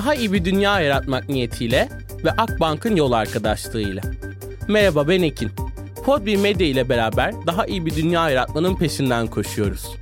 [0.00, 1.88] daha iyi bir dünya yaratmak niyetiyle
[2.24, 4.02] ve Akbank'ın yol arkadaşlığıyla.
[4.68, 5.50] Merhaba ben Ekin.
[6.04, 9.96] Podbi Medya ile beraber daha iyi bir dünya yaratmanın peşinden koşuyoruz.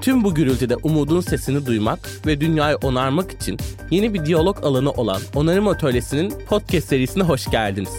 [0.00, 3.58] Tüm bu gürültüde umudun sesini duymak ve dünyayı onarmak için
[3.90, 7.92] yeni bir diyalog alanı olan Onarım Atölyesi'nin podcast serisine hoş geldiniz.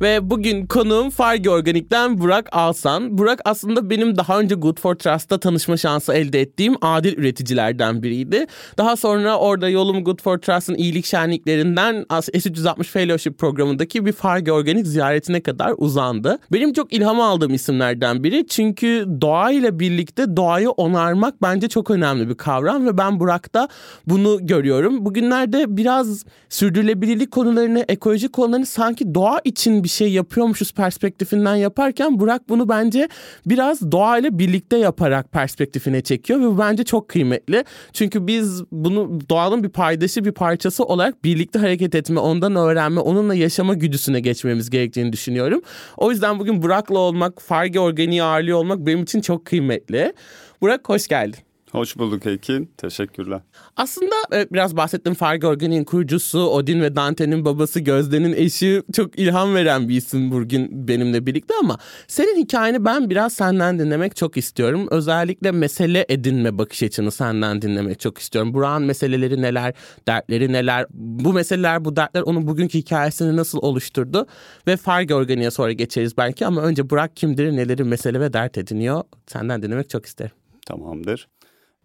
[0.00, 3.18] Ve bugün konuğum Fargi Organik'ten Burak Alsan.
[3.18, 8.46] Burak aslında benim daha önce Good for Trust'ta tanışma şansı elde ettiğim adil üreticilerden biriydi.
[8.78, 14.86] Daha sonra orada yolum Good for Trust'ın iyilik şenliklerinden S360 Fellowship programındaki bir Fargi Organik
[14.86, 16.38] ziyaretine kadar uzandı.
[16.52, 22.34] Benim çok ilham aldığım isimlerden biri çünkü doğayla birlikte doğayı onarmak bence çok önemli bir
[22.34, 23.68] kavram ve ben Burak'ta
[24.06, 25.04] bunu görüyorum.
[25.04, 32.20] Bugünlerde biraz sürdürülebilirlik konularını, ekolojik konularını sanki doğa için bir bir şey yapıyormuşuz perspektifinden yaparken
[32.20, 33.08] Burak bunu bence
[33.46, 37.64] biraz doğayla birlikte yaparak perspektifine çekiyor ve bu bence çok kıymetli.
[37.92, 43.34] Çünkü biz bunu doğanın bir paydaşı bir parçası olarak birlikte hareket etme, ondan öğrenme, onunla
[43.34, 45.60] yaşama güdüsüne geçmemiz gerektiğini düşünüyorum.
[45.96, 50.12] O yüzden bugün Burak'la olmak, Farge Organiği ağırlıyor olmak benim için çok kıymetli.
[50.60, 51.47] Burak hoş geldin.
[51.72, 52.70] Hoş bulduk Ekin.
[52.76, 53.40] Teşekkürler.
[53.76, 59.54] Aslında e, biraz bahsettim Fargo Organik'in kurucusu, Odin ve Dante'nin babası, Gözde'nin eşi çok ilham
[59.54, 64.88] veren bir isim bugün benimle birlikte ama senin hikayeni ben biraz senden dinlemek çok istiyorum.
[64.90, 68.54] Özellikle mesele edinme bakış açını senden dinlemek çok istiyorum.
[68.54, 69.74] Burak'ın meseleleri neler,
[70.08, 74.26] dertleri neler, bu meseleler, bu dertler onun bugünkü hikayesini nasıl oluşturdu
[74.66, 79.02] ve Fargo Organik'e sonra geçeriz belki ama önce Burak kimdir, neleri mesele ve dert ediniyor
[79.26, 80.32] senden dinlemek çok isterim.
[80.66, 81.28] Tamamdır.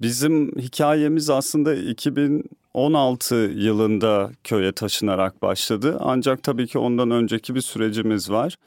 [0.04, 5.98] Bizim hikayemiz aslında 2016 yılında köye taşınarak başladı.
[6.00, 8.58] Ancak tabii ki ondan önceki bir sürecimiz var.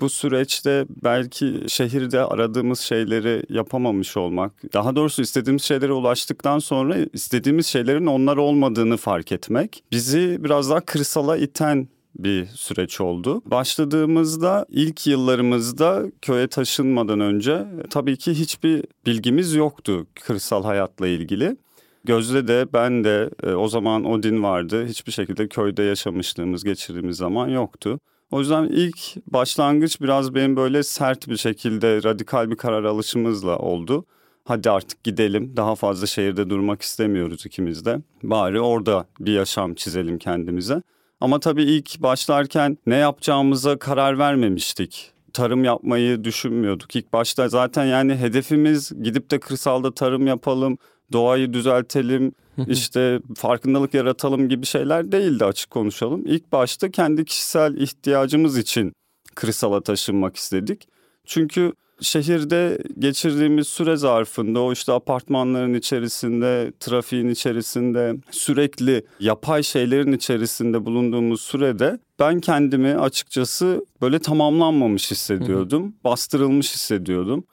[0.00, 7.66] Bu süreçte belki şehirde aradığımız şeyleri yapamamış olmak, daha doğrusu istediğimiz şeylere ulaştıktan sonra istediğimiz
[7.66, 13.42] şeylerin onlar olmadığını fark etmek bizi biraz daha kırsala iten bir süreç oldu.
[13.46, 21.56] Başladığımızda ilk yıllarımızda köye taşınmadan önce tabii ki hiçbir bilgimiz yoktu kırsal hayatla ilgili.
[22.04, 24.86] Gözde de ben de e, o zaman Odin vardı.
[24.86, 28.00] Hiçbir şekilde köyde yaşamışlığımız, geçirdiğimiz zaman yoktu.
[28.30, 34.04] O yüzden ilk başlangıç biraz benim böyle sert bir şekilde radikal bir karar alışımızla oldu.
[34.44, 35.52] Hadi artık gidelim.
[35.56, 37.98] Daha fazla şehirde durmak istemiyoruz ikimiz de.
[38.22, 40.82] Bari orada bir yaşam çizelim kendimize.
[41.20, 45.12] Ama tabii ilk başlarken ne yapacağımıza karar vermemiştik.
[45.32, 46.96] Tarım yapmayı düşünmüyorduk.
[46.96, 50.78] İlk başta zaten yani hedefimiz gidip de kırsalda tarım yapalım,
[51.12, 52.32] doğayı düzeltelim,
[52.68, 56.26] işte farkındalık yaratalım gibi şeyler değildi açık konuşalım.
[56.26, 58.92] İlk başta kendi kişisel ihtiyacımız için
[59.34, 60.88] kırsala taşınmak istedik.
[61.24, 70.84] Çünkü şehirde geçirdiğimiz süre zarfında o işte apartmanların içerisinde, trafiğin içerisinde, sürekli yapay şeylerin içerisinde
[70.84, 75.82] bulunduğumuz sürede ben kendimi açıkçası böyle tamamlanmamış hissediyordum.
[75.82, 75.92] Hı hı.
[76.04, 77.44] Bastırılmış hissediyordum.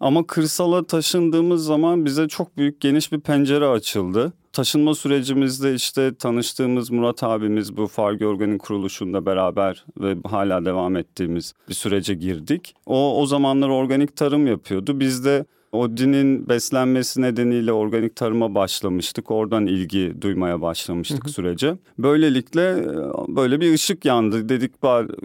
[0.00, 4.32] Ama kırsala taşındığımız zaman bize çok büyük geniş bir pencere açıldı.
[4.52, 11.54] Taşınma sürecimizde işte tanıştığımız Murat abimiz bu Fargi Organik kuruluşunda beraber ve hala devam ettiğimiz
[11.68, 12.74] bir sürece girdik.
[12.86, 15.00] O o zamanlar organik tarım yapıyordu.
[15.00, 19.30] Biz de Odin'in beslenmesi nedeniyle organik tarıma başlamıştık.
[19.30, 21.32] Oradan ilgi duymaya başlamıştık hı hı.
[21.32, 21.76] sürece.
[21.98, 22.86] Böylelikle
[23.28, 24.48] böyle bir ışık yandı.
[24.48, 24.72] Dedik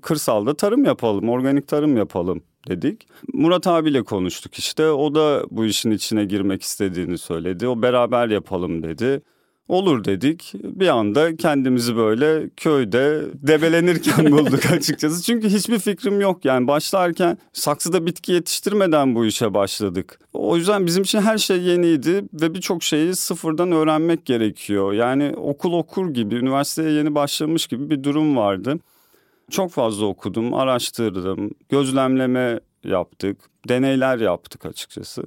[0.01, 3.07] kırsalda tarım yapalım, organik tarım yapalım dedik.
[3.33, 4.89] Murat abiyle konuştuk işte.
[4.89, 7.67] O da bu işin içine girmek istediğini söyledi.
[7.67, 9.21] O beraber yapalım dedi.
[9.67, 10.53] Olur dedik.
[10.63, 15.23] Bir anda kendimizi böyle köyde debelenirken bulduk açıkçası.
[15.23, 16.45] Çünkü hiçbir fikrim yok.
[16.45, 20.19] Yani başlarken saksıda bitki yetiştirmeden bu işe başladık.
[20.33, 24.93] O yüzden bizim için her şey yeniydi ve birçok şeyi sıfırdan öğrenmek gerekiyor.
[24.93, 28.79] Yani okul okur gibi, üniversiteye yeni başlamış gibi bir durum vardı.
[29.51, 33.37] Çok fazla okudum, araştırdım, gözlemleme yaptık,
[33.69, 35.23] deneyler yaptık açıkçası.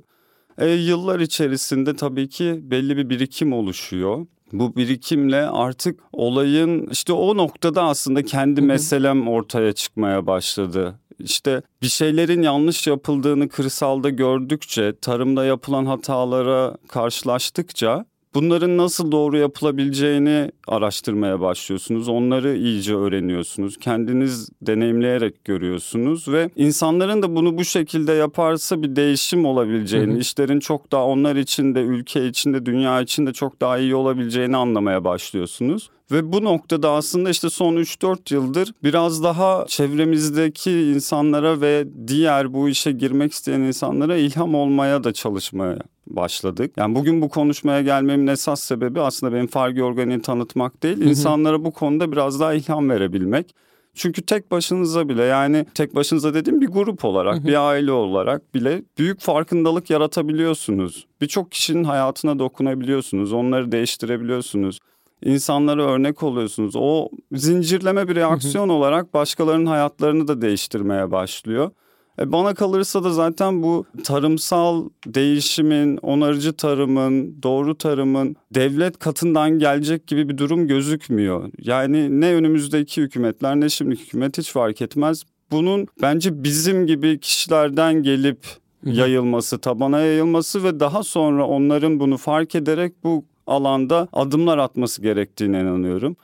[0.59, 4.27] E, yıllar içerisinde tabii ki belli bir birikim oluşuyor.
[4.53, 11.01] Bu birikimle artık olayın işte o noktada aslında kendi meselem ortaya çıkmaya başladı.
[11.19, 20.51] İşte bir şeylerin yanlış yapıldığını kırsalda gördükçe, tarımda yapılan hatalara karşılaştıkça Bunların nasıl doğru yapılabileceğini
[20.69, 22.09] araştırmaya başlıyorsunuz.
[22.09, 23.77] Onları iyice öğreniyorsunuz.
[23.77, 30.21] Kendiniz deneyimleyerek görüyorsunuz ve insanların da bunu bu şekilde yaparsa bir değişim olabileceğini, hı hı.
[30.21, 33.95] işlerin çok daha onlar için de, ülke için de, dünya için de çok daha iyi
[33.95, 35.91] olabileceğini anlamaya başlıyorsunuz.
[36.13, 42.69] Ve bu noktada aslında işte son 3-4 yıldır biraz daha çevremizdeki insanlara ve diğer bu
[42.69, 46.73] işe girmek isteyen insanlara ilham olmaya da çalışmaya başladık.
[46.77, 51.71] Yani bugün bu konuşmaya gelmemin esas sebebi aslında benim Fargi Organik'i tanıtmak değil, insanlara bu
[51.71, 53.55] konuda biraz daha ilham verebilmek.
[53.95, 58.83] Çünkü tek başınıza bile yani tek başınıza dediğim bir grup olarak, bir aile olarak bile
[58.99, 61.07] büyük farkındalık yaratabiliyorsunuz.
[61.21, 64.79] Birçok kişinin hayatına dokunabiliyorsunuz, onları değiştirebiliyorsunuz.
[65.23, 66.77] İnsanlara örnek oluyorsunuz.
[66.77, 71.71] O zincirleme bir reaksiyon olarak başkalarının hayatlarını da değiştirmeye başlıyor.
[72.19, 80.07] E bana kalırsa da zaten bu tarımsal değişimin, onarıcı tarımın, doğru tarımın devlet katından gelecek
[80.07, 81.51] gibi bir durum gözükmüyor.
[81.59, 85.23] Yani ne önümüzdeki hükümetler ne şimdiki hükümet hiç fark etmez.
[85.51, 88.39] Bunun bence bizim gibi kişilerden gelip
[88.85, 95.61] yayılması, tabana yayılması ve daha sonra onların bunu fark ederek bu alanda adımlar atması gerektiğine
[95.61, 96.17] inanıyorum.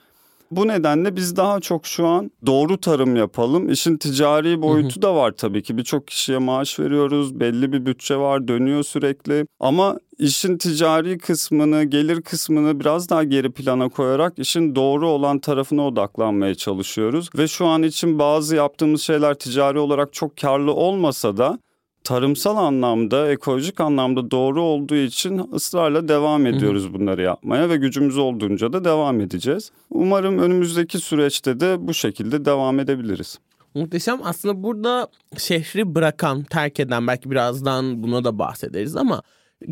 [0.55, 3.69] Bu nedenle biz daha çok şu an doğru tarım yapalım.
[3.69, 5.77] İşin ticari boyutu da var tabii ki.
[5.77, 7.39] Birçok kişiye maaş veriyoruz.
[7.39, 9.45] Belli bir bütçe var, dönüyor sürekli.
[9.59, 15.87] Ama işin ticari kısmını, gelir kısmını biraz daha geri plana koyarak işin doğru olan tarafına
[15.87, 17.29] odaklanmaya çalışıyoruz.
[17.37, 21.59] Ve şu an için bazı yaptığımız şeyler ticari olarak çok karlı olmasa da
[22.03, 28.73] tarımsal anlamda, ekolojik anlamda doğru olduğu için ısrarla devam ediyoruz bunları yapmaya ve gücümüz olduğunca
[28.73, 29.71] da devam edeceğiz.
[29.89, 33.39] Umarım önümüzdeki süreçte de bu şekilde devam edebiliriz.
[33.75, 34.19] Muhteşem.
[34.23, 35.07] Aslında burada
[35.37, 39.21] şehri bırakan, terk eden belki birazdan buna da bahsederiz ama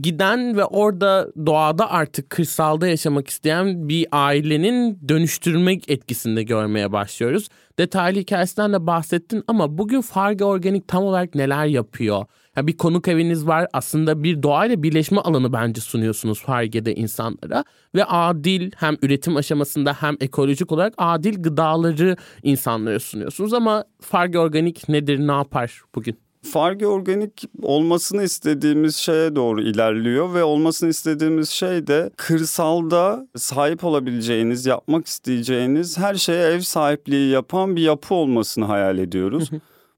[0.01, 7.49] giden ve orada doğada artık kırsalda yaşamak isteyen bir ailenin dönüştürmek etkisinde görmeye başlıyoruz.
[7.79, 12.25] Detaylı hikayesinden de bahsettin ama bugün Farge Organik tam olarak neler yapıyor?
[12.55, 17.63] Yani bir konuk eviniz var aslında bir doğayla birleşme alanı bence sunuyorsunuz Farge'de insanlara
[17.95, 24.89] ve adil hem üretim aşamasında hem ekolojik olarak adil gıdaları insanlara sunuyorsunuz ama Farge Organik
[24.89, 26.30] nedir ne yapar bugün?
[26.43, 34.65] Farge organik olmasını istediğimiz şeye doğru ilerliyor ve olmasını istediğimiz şey de kırsalda sahip olabileceğiniz,
[34.65, 39.49] yapmak isteyeceğiniz her şeye ev sahipliği yapan bir yapı olmasını hayal ediyoruz.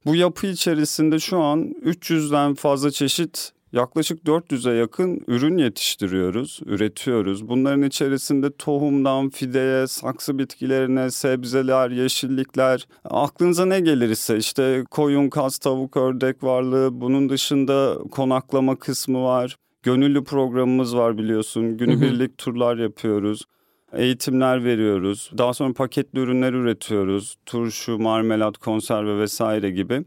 [0.05, 7.47] Bu yapı içerisinde şu an 300'den fazla çeşit yaklaşık 400'e yakın ürün yetiştiriyoruz, üretiyoruz.
[7.47, 15.97] Bunların içerisinde tohumdan fideye, saksı bitkilerine, sebzeler, yeşillikler, aklınıza ne gelirse işte koyun, kaz, tavuk,
[15.97, 19.57] ördek varlığı, bunun dışında konaklama kısmı var.
[19.83, 21.77] Gönüllü programımız var biliyorsun.
[21.77, 23.45] Günübirlik turlar yapıyoruz
[23.93, 25.31] eğitimler veriyoruz.
[25.37, 27.35] Daha sonra paketli ürünler üretiyoruz.
[27.45, 30.03] Turşu, marmelat, konserve vesaire gibi.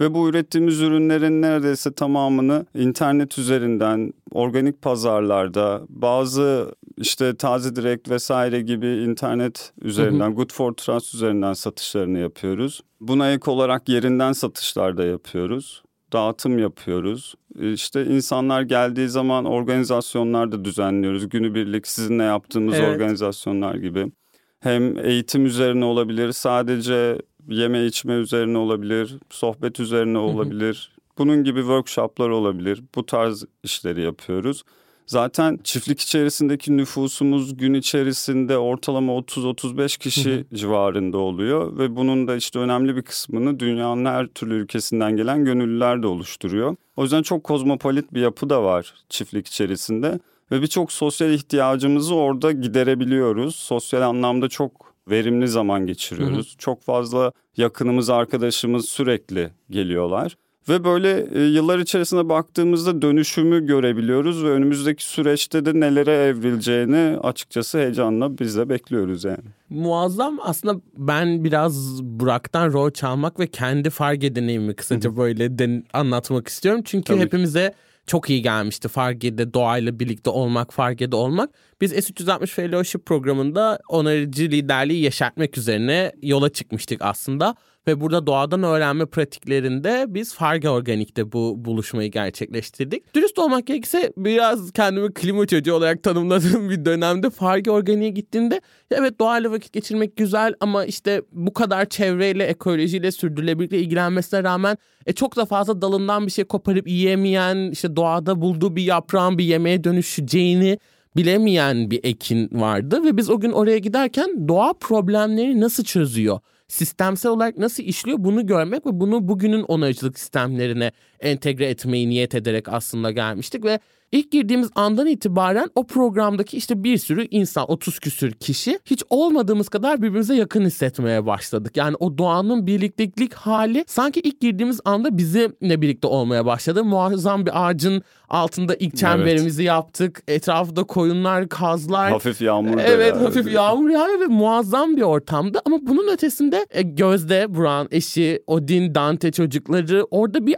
[0.00, 8.60] Ve bu ürettiğimiz ürünlerin neredeyse tamamını internet üzerinden, organik pazarlarda, bazı işte Taze Direkt vesaire
[8.60, 10.34] gibi internet üzerinden, hı hı.
[10.34, 12.80] Good for Trust üzerinden satışlarını yapıyoruz.
[13.00, 15.82] Buna ek olarak yerinden satışlar da yapıyoruz.
[16.12, 17.34] Dağıtım yapıyoruz.
[17.60, 21.28] İşte insanlar geldiği zaman organizasyonlar da düzenliyoruz.
[21.28, 22.88] Günübirlik sizinle yaptığımız evet.
[22.88, 24.12] organizasyonlar gibi.
[24.60, 30.96] Hem eğitim üzerine olabilir, sadece yeme içme üzerine olabilir, sohbet üzerine olabilir.
[31.18, 32.82] Bunun gibi workshoplar olabilir.
[32.94, 34.62] Bu tarz işleri yapıyoruz.
[35.06, 42.58] Zaten çiftlik içerisindeki nüfusumuz gün içerisinde ortalama 30-35 kişi civarında oluyor ve bunun da işte
[42.58, 46.76] önemli bir kısmını dünyanın her türlü ülkesinden gelen gönüllüler de oluşturuyor.
[46.96, 52.52] O yüzden çok kozmopolit bir yapı da var çiftlik içerisinde ve birçok sosyal ihtiyacımızı orada
[52.52, 53.56] giderebiliyoruz.
[53.56, 56.48] Sosyal anlamda çok verimli zaman geçiriyoruz.
[56.50, 56.58] Hı hı.
[56.58, 60.36] Çok fazla yakınımız, arkadaşımız sürekli geliyorlar.
[60.68, 67.78] Ve böyle e, yıllar içerisinde baktığımızda dönüşümü görebiliyoruz ve önümüzdeki süreçte de nelere evrileceğini açıkçası
[67.78, 69.44] heyecanla biz de bekliyoruz yani.
[69.70, 76.48] Muazzam aslında ben biraz Burak'tan rol çalmak ve kendi fark deneyimimi kısaca böyle den- anlatmak
[76.48, 76.80] istiyorum.
[76.84, 77.20] Çünkü Tabii.
[77.20, 77.74] hepimize
[78.06, 81.50] çok iyi gelmişti Farge'de doğayla birlikte olmak, Farge'de olmak.
[81.80, 87.54] Biz S360 Fellowship programında onarıcı liderliği yaşatmak üzerine yola çıkmıştık aslında.
[87.88, 93.14] Ve burada doğadan öğrenme pratiklerinde biz Farge Organik'te bu buluşmayı gerçekleştirdik.
[93.14, 99.20] Dürüst olmak gerekirse biraz kendimi klima çocuğu olarak tanımladığım bir dönemde Farge Organik'e gittiğimde evet
[99.20, 105.36] doğayla vakit geçirmek güzel ama işte bu kadar çevreyle, ekolojiyle, sürdürülebilirlikle ilgilenmesine rağmen e, çok
[105.36, 110.78] da fazla dalından bir şey koparıp yiyemeyen, işte doğada bulduğu bir yaprağın bir yemeğe dönüşeceğini
[111.16, 116.38] bilemeyen bir ekin vardı ve biz o gün oraya giderken doğa problemleri nasıl çözüyor?
[116.68, 122.68] Sistemsel olarak nasıl işliyor bunu görmek ve bunu bugünün onarıcılık sistemlerine entegre etmeyi niyet ederek
[122.68, 123.80] aslında gelmiştik ve
[124.12, 129.68] İlk girdiğimiz andan itibaren o programdaki işte bir sürü insan 30 küsür kişi hiç olmadığımız
[129.68, 131.76] kadar birbirimize yakın hissetmeye başladık.
[131.76, 136.84] Yani o doğanın birliktelik hali sanki ilk girdiğimiz anda bizimle birlikte olmaya başladı.
[136.84, 139.68] Muazzam bir ağacın altında ilk çemberimizi evet.
[139.68, 140.22] yaptık.
[140.28, 142.10] Etrafında koyunlar, kazlar.
[142.10, 142.78] Hafif yağmur.
[142.86, 143.22] Evet ya.
[143.22, 145.60] hafif yağmur yağıyor ve muazzam bir ortamdı.
[145.64, 150.56] Ama bunun ötesinde e, Gözde, Buran, eşi, Odin, Dante çocukları orada bir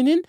[0.00, 0.24] ailenin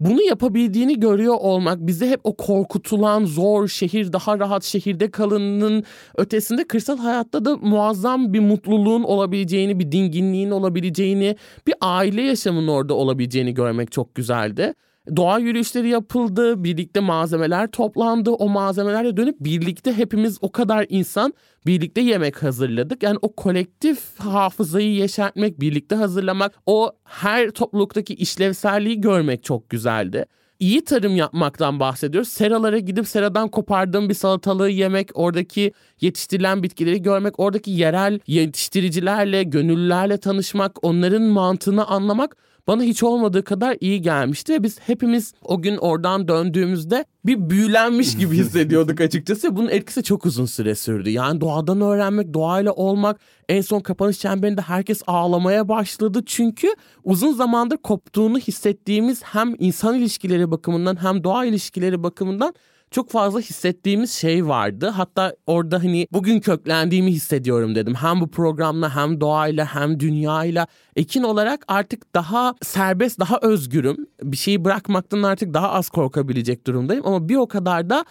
[0.00, 5.84] bunu yapabildiğini görüyor olmak bize hep o korkutulan zor şehir daha rahat şehirde kalının
[6.16, 11.36] ötesinde kırsal hayatta da muazzam bir mutluluğun olabileceğini bir dinginliğin olabileceğini
[11.66, 14.74] bir aile yaşamının orada olabileceğini görmek çok güzeldi.
[15.16, 18.30] Doğa yürüyüşleri yapıldı, birlikte malzemeler toplandı.
[18.30, 21.34] O malzemelerle dönüp birlikte hepimiz o kadar insan
[21.66, 23.02] birlikte yemek hazırladık.
[23.02, 30.26] Yani o kolektif hafızayı yeşertmek, birlikte hazırlamak, o her topluluktaki işlevselliği görmek çok güzeldi
[30.62, 32.28] İyi tarım yapmaktan bahsediyoruz.
[32.28, 40.18] Seralara gidip seradan kopardığım bir salatalığı yemek, oradaki yetiştirilen bitkileri görmek, oradaki yerel yetiştiricilerle, gönüllülerle
[40.18, 45.76] tanışmak, onların mantığını anlamak bana hiç olmadığı kadar iyi gelmişti ve biz hepimiz o gün
[45.76, 49.56] oradan döndüğümüzde bir büyülenmiş gibi hissediyorduk açıkçası.
[49.56, 51.10] Bunun etkisi çok uzun süre sürdü.
[51.10, 53.20] Yani doğadan öğrenmek, doğayla olmak.
[53.48, 56.22] En son kapanış çemberinde herkes ağlamaya başladı.
[56.26, 56.68] Çünkü
[57.04, 62.54] uzun zamandır koptuğunu hissettiğimiz hem insan ilişkileri bakımından hem doğa ilişkileri bakımından
[62.92, 64.88] çok fazla hissettiğimiz şey vardı.
[64.88, 67.94] Hatta orada hani bugün köklendiğimi hissediyorum dedim.
[67.94, 70.66] Hem bu programla hem doğayla hem dünyayla.
[70.96, 74.06] Ekin olarak artık daha serbest, daha özgürüm.
[74.22, 77.06] Bir şeyi bırakmaktan artık daha az korkabilecek durumdayım.
[77.06, 78.04] Ama bir o kadar da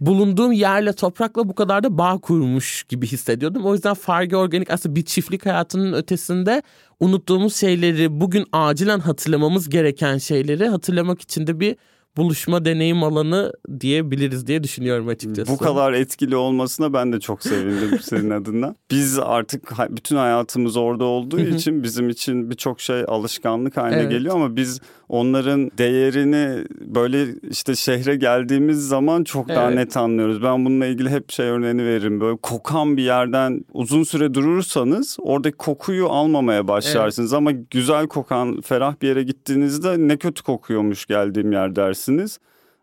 [0.00, 3.66] bulunduğum yerle toprakla bu kadar da bağ kurmuş gibi hissediyordum.
[3.66, 6.62] O yüzden Farge Organik aslında bir çiftlik hayatının ötesinde
[7.00, 11.76] unuttuğumuz şeyleri bugün acilen hatırlamamız gereken şeyleri hatırlamak için de bir
[12.18, 15.52] buluşma deneyim alanı diyebiliriz diye düşünüyorum açıkçası.
[15.52, 18.74] Bu kadar etkili olmasına ben de çok sevindim senin adına.
[18.90, 24.10] Biz artık bütün hayatımız orada olduğu için bizim için birçok şey alışkanlık haline evet.
[24.10, 29.74] geliyor ama biz onların değerini böyle işte şehre geldiğimiz zaman çok daha evet.
[29.74, 30.42] net anlıyoruz.
[30.42, 32.20] Ben bununla ilgili hep şey örneğini veririm.
[32.20, 37.32] Böyle kokan bir yerden uzun süre durursanız oradaki kokuyu almamaya başlarsınız.
[37.32, 37.38] Evet.
[37.38, 42.07] Ama güzel kokan ferah bir yere gittiğinizde ne kötü kokuyormuş geldiğim yer dersiniz.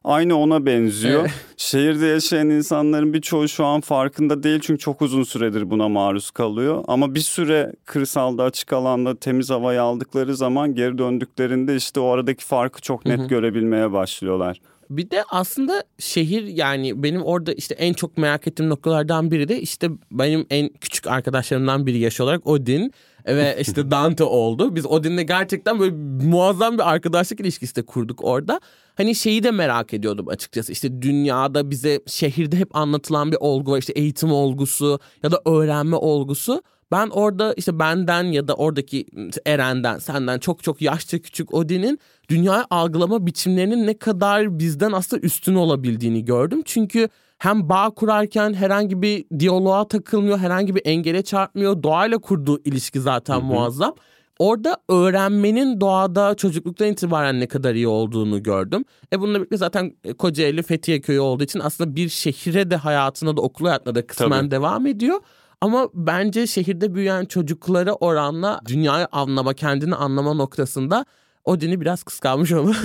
[0.06, 1.22] Aynı ona benziyor.
[1.22, 1.32] Evet.
[1.58, 6.84] Şehirde yaşayan insanların birçoğu şu an farkında değil çünkü çok uzun süredir buna maruz kalıyor.
[6.88, 12.46] Ama bir süre kırsalda açık alanda temiz havayı aldıkları zaman geri döndüklerinde işte o aradaki
[12.46, 13.28] farkı çok net Hı-hı.
[13.28, 14.62] görebilmeye başlıyorlar.
[14.90, 19.62] Bir de aslında şehir yani benim orada işte en çok merak ettiğim noktalardan biri de
[19.62, 22.94] işte benim en küçük arkadaşlarımdan biri yaş olarak Odin
[23.28, 24.76] ve işte Dante oldu.
[24.76, 28.60] Biz Odin'le gerçekten böyle muazzam bir arkadaşlık ilişkisi de kurduk orada.
[28.96, 30.72] Hani şeyi de merak ediyordum açıkçası.
[30.72, 33.78] İşte dünyada bize şehirde hep anlatılan bir olgu var.
[33.78, 36.62] İşte eğitim olgusu ya da öğrenme olgusu.
[36.92, 39.06] Ben orada işte benden ya da oradaki
[39.46, 45.56] Eren'den, senden çok çok yaşça küçük Odin'in dünyayı algılama biçimlerinin ne kadar bizden aslında üstün
[45.56, 46.62] olabildiğini gördüm.
[46.66, 51.84] Çünkü hem bağ kurarken herhangi bir diyaloğa takılmıyor, herhangi bir engele çarpmıyor.
[51.84, 53.44] Doğayla kurduğu ilişki zaten Hı-hı.
[53.44, 53.96] muazzam.
[54.40, 58.86] Orada öğrenmenin doğada çocukluktan itibaren ne kadar iyi olduğunu gördüm.
[59.14, 63.42] E bununla birlikte zaten Kocaeli Fethiye köyü olduğu için aslında bir şehire de hayatına da
[63.42, 64.52] okul hayatına da kısmen Tabii.
[64.52, 65.20] devam ediyor.
[65.62, 71.06] Ama bence şehirde büyüyen çocuklara oranla dünyayı anlama, kendini anlama noktasında
[71.46, 72.76] Odin'i biraz kıskanmış olur.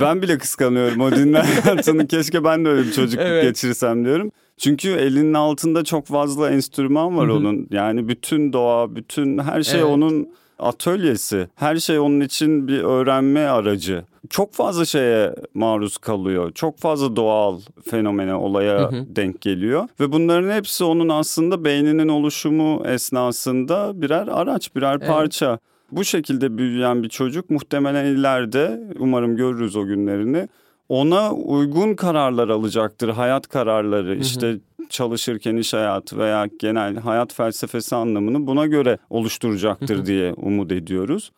[0.00, 1.32] ben bile kıskanıyorum Odin'in
[1.64, 2.06] hayatını.
[2.06, 3.44] Keşke ben de öyle bir çocukluk evet.
[3.44, 4.30] geçirsem diyorum.
[4.58, 7.66] Çünkü elinin altında çok fazla enstrüman var onun.
[7.70, 9.90] Yani bütün doğa, bütün her şey evet.
[9.90, 11.48] onun atölyesi.
[11.54, 14.04] Her şey onun için bir öğrenme aracı.
[14.30, 16.52] Çok fazla şeye maruz kalıyor.
[16.54, 17.60] Çok fazla doğal
[17.90, 19.16] fenomene, olaya hı hı.
[19.16, 19.88] denk geliyor.
[20.00, 25.08] Ve bunların hepsi onun aslında beyninin oluşumu esnasında birer araç, birer evet.
[25.08, 25.58] parça.
[25.92, 30.48] Bu şekilde büyüyen bir çocuk muhtemelen ileride umarım görürüz o günlerini.
[30.88, 33.08] Ona uygun kararlar alacaktır.
[33.08, 34.18] Hayat kararları hı hı.
[34.18, 34.58] işte
[34.88, 41.32] çalışırken iş hayatı veya genel hayat felsefesi anlamını buna göre oluşturacaktır diye umut ediyoruz.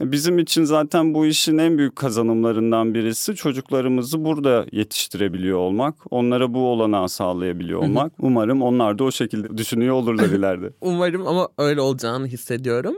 [0.00, 5.94] Bizim için zaten bu işin en büyük kazanımlarından birisi çocuklarımızı burada yetiştirebiliyor olmak.
[6.10, 8.12] Onlara bu olanağı sağlayabiliyor olmak.
[8.18, 10.70] Umarım onlar da o şekilde düşünüyor olurlar ileride.
[10.80, 12.94] Umarım ama öyle olacağını hissediyorum.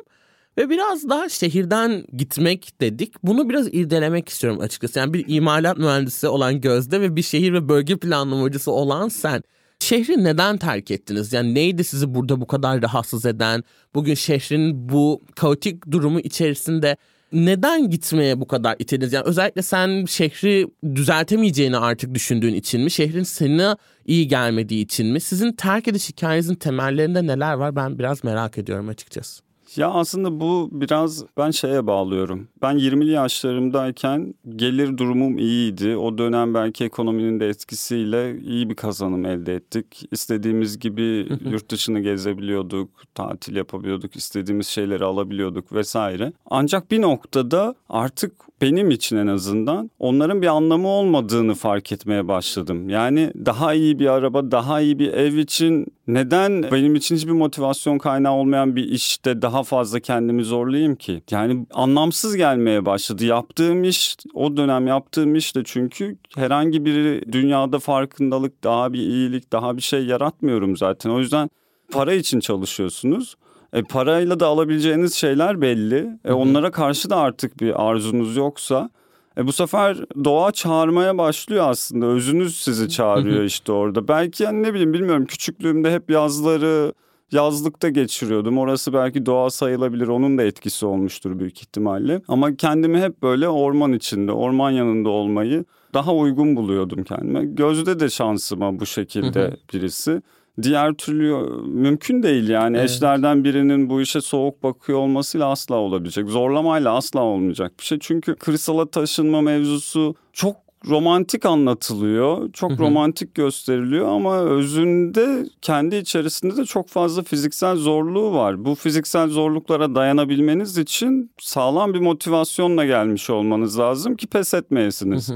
[0.58, 3.14] Ve biraz daha şehirden gitmek dedik.
[3.22, 4.98] Bunu biraz irdelemek istiyorum açıkçası.
[4.98, 9.42] Yani bir imalat mühendisi olan Gözde ve bir şehir ve bölge planlamacısı olan sen.
[9.80, 11.32] Şehri neden terk ettiniz?
[11.32, 13.64] Yani neydi sizi burada bu kadar rahatsız eden?
[13.94, 16.96] Bugün şehrin bu kaotik durumu içerisinde
[17.32, 19.12] Neden gitmeye bu kadar itildiniz?
[19.12, 22.90] Yani özellikle sen şehri düzeltemeyeceğini artık düşündüğün için mi?
[22.90, 25.20] Şehrin sana iyi gelmediği için mi?
[25.20, 27.76] Sizin terk ediş hikayenizin temellerinde neler var?
[27.76, 29.45] Ben biraz merak ediyorum açıkçası.
[29.76, 32.48] Ya aslında bu biraz ben şeye bağlıyorum.
[32.62, 35.96] Ben 20'li yaşlarımdayken gelir durumum iyiydi.
[35.96, 40.08] O dönem belki ekonominin de etkisiyle iyi bir kazanım elde ettik.
[40.10, 46.32] İstediğimiz gibi yurt dışını gezebiliyorduk, tatil yapabiliyorduk, istediğimiz şeyleri alabiliyorduk vesaire.
[46.50, 52.88] Ancak bir noktada artık benim için en azından onların bir anlamı olmadığını fark etmeye başladım.
[52.88, 57.98] Yani daha iyi bir araba, daha iyi bir ev için neden benim için hiçbir motivasyon
[57.98, 61.22] kaynağı olmayan bir işte daha fazla kendimi zorlayayım ki?
[61.30, 63.24] Yani anlamsız gelmeye başladı.
[63.24, 69.52] Yaptığım iş, o dönem yaptığım iş de çünkü herhangi bir dünyada farkındalık, daha bir iyilik,
[69.52, 71.10] daha bir şey yaratmıyorum zaten.
[71.10, 71.50] O yüzden
[71.92, 73.36] para için çalışıyorsunuz.
[73.72, 76.18] E, parayla da alabileceğiniz şeyler belli.
[76.24, 78.90] E, onlara karşı da artık bir arzunuz yoksa
[79.38, 82.06] e, bu sefer doğa çağırmaya başlıyor aslında.
[82.06, 84.08] Özünüz sizi çağırıyor işte orada.
[84.08, 86.92] Belki yani ne bileyim bilmiyorum küçüklüğümde hep yazları
[87.32, 88.58] yazlıkta geçiriyordum.
[88.58, 90.08] Orası belki doğa sayılabilir.
[90.08, 92.22] Onun da etkisi olmuştur büyük ihtimalle.
[92.28, 95.64] Ama kendimi hep böyle orman içinde, orman yanında olmayı
[95.94, 97.44] daha uygun buluyordum kendime.
[97.44, 100.22] Gözde de şansıma bu şekilde birisi.
[100.62, 101.34] Diğer türlü
[101.66, 102.90] mümkün değil yani evet.
[102.90, 106.28] eşlerden birinin bu işe soğuk bakıyor olmasıyla asla olabilecek.
[106.28, 107.98] Zorlamayla asla olmayacak bir şey.
[107.98, 110.56] Çünkü kırsala taşınma mevzusu çok
[110.88, 112.52] romantik anlatılıyor.
[112.52, 118.64] Çok romantik gösteriliyor ama özünde kendi içerisinde de çok fazla fiziksel zorluğu var.
[118.64, 125.30] Bu fiziksel zorluklara dayanabilmeniz için sağlam bir motivasyonla gelmiş olmanız lazım ki pes etmeyesiniz.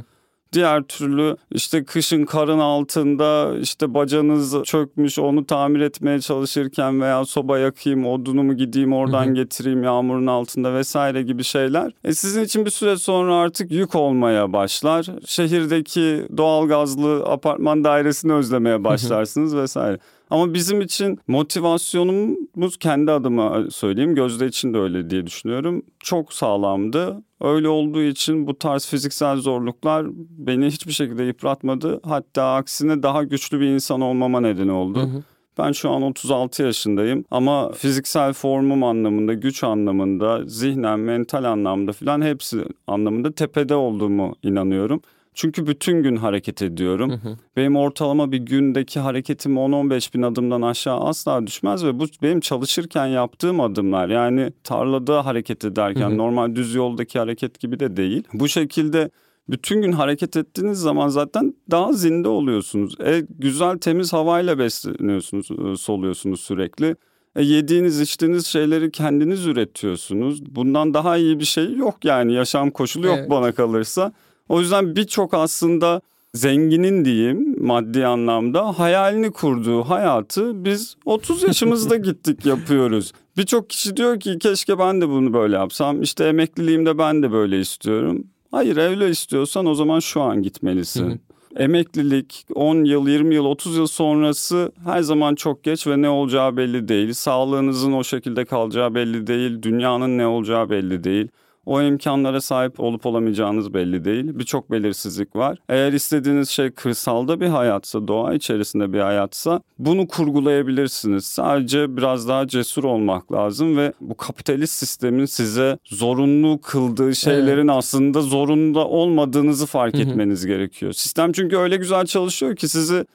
[0.52, 7.58] Diğer türlü işte kışın karın altında işte bacanız çökmüş onu tamir etmeye çalışırken veya soba
[7.58, 11.92] yakayım odunumu gideyim oradan getireyim yağmurun altında vesaire gibi şeyler.
[12.04, 15.06] E sizin için bir süre sonra artık yük olmaya başlar.
[15.26, 19.98] Şehirdeki doğalgazlı apartman dairesini özlemeye başlarsınız vesaire.
[20.30, 25.82] Ama bizim için motivasyonumuz kendi adıma söyleyeyim Gözde için de öyle diye düşünüyorum.
[26.00, 27.22] Çok sağlamdı.
[27.40, 32.00] Öyle olduğu için bu tarz fiziksel zorluklar beni hiçbir şekilde yıpratmadı.
[32.04, 35.00] Hatta aksine daha güçlü bir insan olmama neden oldu.
[35.00, 35.22] Hı hı.
[35.58, 42.22] Ben şu an 36 yaşındayım ama fiziksel formum anlamında, güç anlamında, zihnen, mental anlamda filan
[42.22, 45.02] hepsi anlamında tepede olduğumu inanıyorum.
[45.34, 47.10] Çünkü bütün gün hareket ediyorum.
[47.10, 47.36] Hı hı.
[47.56, 53.06] Benim ortalama bir gündeki hareketim 10-15 bin adımdan aşağı asla düşmez ve bu benim çalışırken
[53.06, 54.08] yaptığım adımlar.
[54.08, 56.18] Yani tarlada hareket ederken hı hı.
[56.18, 58.22] normal düz yoldaki hareket gibi de değil.
[58.34, 59.10] Bu şekilde
[59.50, 63.00] bütün gün hareket ettiğiniz zaman zaten daha zinde oluyorsunuz.
[63.00, 66.96] E, güzel temiz havayla besleniyorsunuz, e, soluyorsunuz sürekli.
[67.36, 70.54] E, yediğiniz içtiğiniz şeyleri kendiniz üretiyorsunuz.
[70.54, 73.30] Bundan daha iyi bir şey yok yani yaşam koşulu yok evet.
[73.30, 74.12] bana kalırsa.
[74.50, 76.00] O yüzden birçok aslında
[76.34, 83.12] zenginin diyeyim maddi anlamda hayalini kurduğu hayatı biz 30 yaşımızda gittik yapıyoruz.
[83.36, 86.02] Birçok kişi diyor ki keşke ben de bunu böyle yapsam.
[86.02, 88.24] İşte emekliliğimde ben de böyle istiyorum.
[88.50, 91.20] Hayır öyle istiyorsan o zaman şu an gitmelisin.
[91.56, 96.56] Emeklilik 10 yıl, 20 yıl, 30 yıl sonrası her zaman çok geç ve ne olacağı
[96.56, 97.12] belli değil.
[97.12, 99.62] Sağlığınızın o şekilde kalacağı belli değil.
[99.62, 101.28] Dünyanın ne olacağı belli değil.
[101.66, 104.24] O imkanlara sahip olup olamayacağınız belli değil.
[104.38, 105.58] Birçok belirsizlik var.
[105.68, 111.24] Eğer istediğiniz şey kırsalda bir hayatsa, doğa içerisinde bir hayatsa bunu kurgulayabilirsiniz.
[111.24, 117.76] Sadece biraz daha cesur olmak lazım ve bu kapitalist sistemin size zorunlu kıldığı şeylerin evet.
[117.78, 120.92] aslında zorunda olmadığınızı fark etmeniz gerekiyor.
[120.92, 123.06] Sistem çünkü öyle güzel çalışıyor ki sizi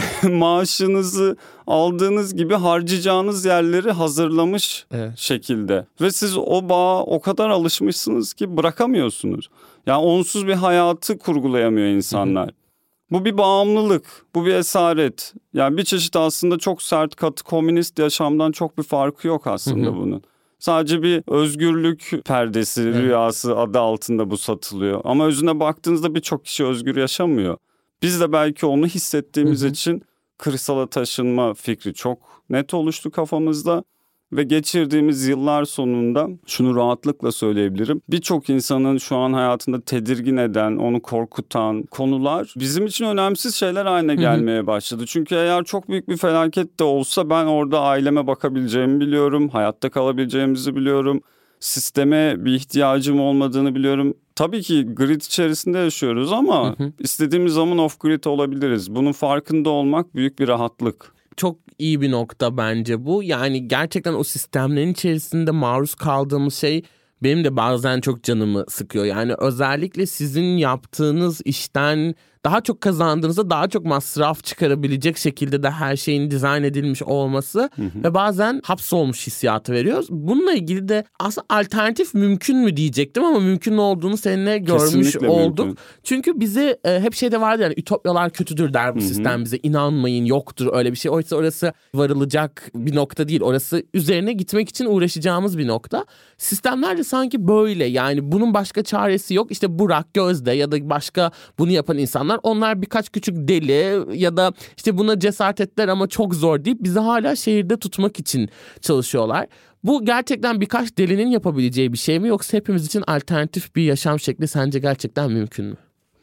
[0.22, 5.18] maaşınızı aldığınız gibi harcayacağınız yerleri hazırlamış evet.
[5.18, 5.86] şekilde.
[6.00, 9.48] Ve siz o bağa o kadar alışmışsınız ki bırakamıyorsunuz.
[9.86, 12.50] Yani onsuz bir hayatı kurgulayamıyor insanlar.
[13.10, 15.34] Bu bir bağımlılık, bu bir esaret.
[15.54, 20.22] Yani bir çeşit aslında çok sert katı komünist yaşamdan çok bir farkı yok aslında bunun.
[20.58, 22.96] Sadece bir özgürlük perdesi, evet.
[22.96, 25.00] rüyası adı altında bu satılıyor.
[25.04, 27.56] Ama özüne baktığınızda birçok kişi özgür yaşamıyor.
[28.02, 29.70] Biz de belki onu hissettiğimiz hı hı.
[29.70, 30.02] için
[30.38, 32.18] kırsala taşınma fikri çok
[32.50, 33.84] net oluştu kafamızda
[34.32, 38.02] ve geçirdiğimiz yıllar sonunda şunu rahatlıkla söyleyebilirim.
[38.08, 44.14] Birçok insanın şu an hayatında tedirgin eden, onu korkutan konular bizim için önemsiz şeyler haline
[44.14, 45.04] gelmeye başladı.
[45.06, 50.76] Çünkü eğer çok büyük bir felaket de olsa ben orada aileme bakabileceğimi biliyorum, hayatta kalabileceğimizi
[50.76, 51.20] biliyorum
[51.60, 54.14] sisteme bir ihtiyacım olmadığını biliyorum.
[54.42, 56.92] Tabii ki grid içerisinde yaşıyoruz ama hı hı.
[56.98, 58.94] istediğimiz zaman off grid olabiliriz.
[58.94, 61.12] Bunun farkında olmak büyük bir rahatlık.
[61.36, 63.22] Çok iyi bir nokta bence bu.
[63.22, 66.82] Yani gerçekten o sistemlerin içerisinde maruz kaldığımız şey
[67.22, 69.04] benim de bazen çok canımı sıkıyor.
[69.04, 75.96] Yani özellikle sizin yaptığınız işten daha çok kazandığınızda daha çok masraf çıkarabilecek şekilde de her
[75.96, 78.04] şeyin dizayn edilmiş olması hı hı.
[78.04, 80.06] ve bazen hapsolmuş hissiyatı veriyoruz.
[80.10, 85.66] Bununla ilgili de aslında alternatif mümkün mü diyecektim ama mümkün olduğunu seninle görmüş Kesinlikle olduk.
[85.66, 85.82] Mümkün.
[86.04, 89.08] Çünkü bizi e, hep şeyde vardı yani ütopyalar kötüdür der bu hı hı.
[89.08, 91.10] sistem bize inanmayın yoktur öyle bir şey.
[91.10, 93.40] Oysa orası varılacak bir nokta değil.
[93.40, 96.06] Orası üzerine gitmek için uğraşacağımız bir nokta.
[96.38, 99.52] Sistemler de sanki böyle yani bunun başka çaresi yok.
[99.52, 104.36] İşte Burak Gözde ya da başka bunu yapan insanlar insanlar onlar birkaç küçük deli ya
[104.36, 108.48] da işte buna cesaret ettiler ama çok zor deyip bizi hala şehirde tutmak için
[108.80, 109.46] çalışıyorlar.
[109.84, 114.48] Bu gerçekten birkaç delinin yapabileceği bir şey mi yoksa hepimiz için alternatif bir yaşam şekli
[114.48, 115.76] sence gerçekten mümkün mü?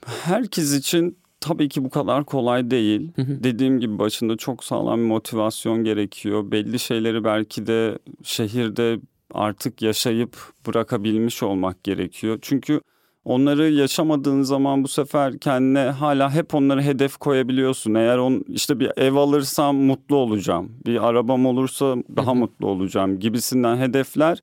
[0.06, 3.12] Herkes için tabii ki bu kadar kolay değil.
[3.18, 6.52] Dediğim gibi başında çok sağlam bir motivasyon gerekiyor.
[6.52, 9.00] Belli şeyleri belki de şehirde
[9.34, 12.40] artık yaşayıp bırakabilmiş olmak gerekiyor.
[12.42, 12.82] Çünkü
[13.30, 17.94] onları yaşamadığın zaman bu sefer kendine hala hep onları hedef koyabiliyorsun.
[17.94, 20.72] Eğer on işte bir ev alırsam mutlu olacağım.
[20.86, 24.40] Bir arabam olursa daha mutlu olacağım gibisinden hedefler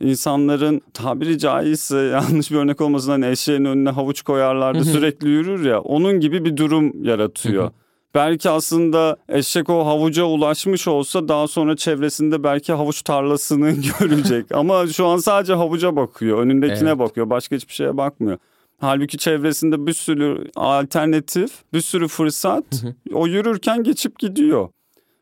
[0.00, 5.80] insanların tabiri caizse yanlış bir örnek olmasın hani eşeğin önüne havuç koyarlardı sürekli yürür ya
[5.80, 7.70] onun gibi bir durum yaratıyor.
[8.14, 14.52] Belki aslında eşek o havuca ulaşmış olsa daha sonra çevresinde belki havuç tarlasını görecek.
[14.52, 16.98] Ama şu an sadece havuca bakıyor, önündekine evet.
[16.98, 18.38] bakıyor, başka hiçbir şeye bakmıyor.
[18.78, 22.64] Halbuki çevresinde bir sürü alternatif, bir sürü fırsat
[23.12, 24.68] o yürürken geçip gidiyor.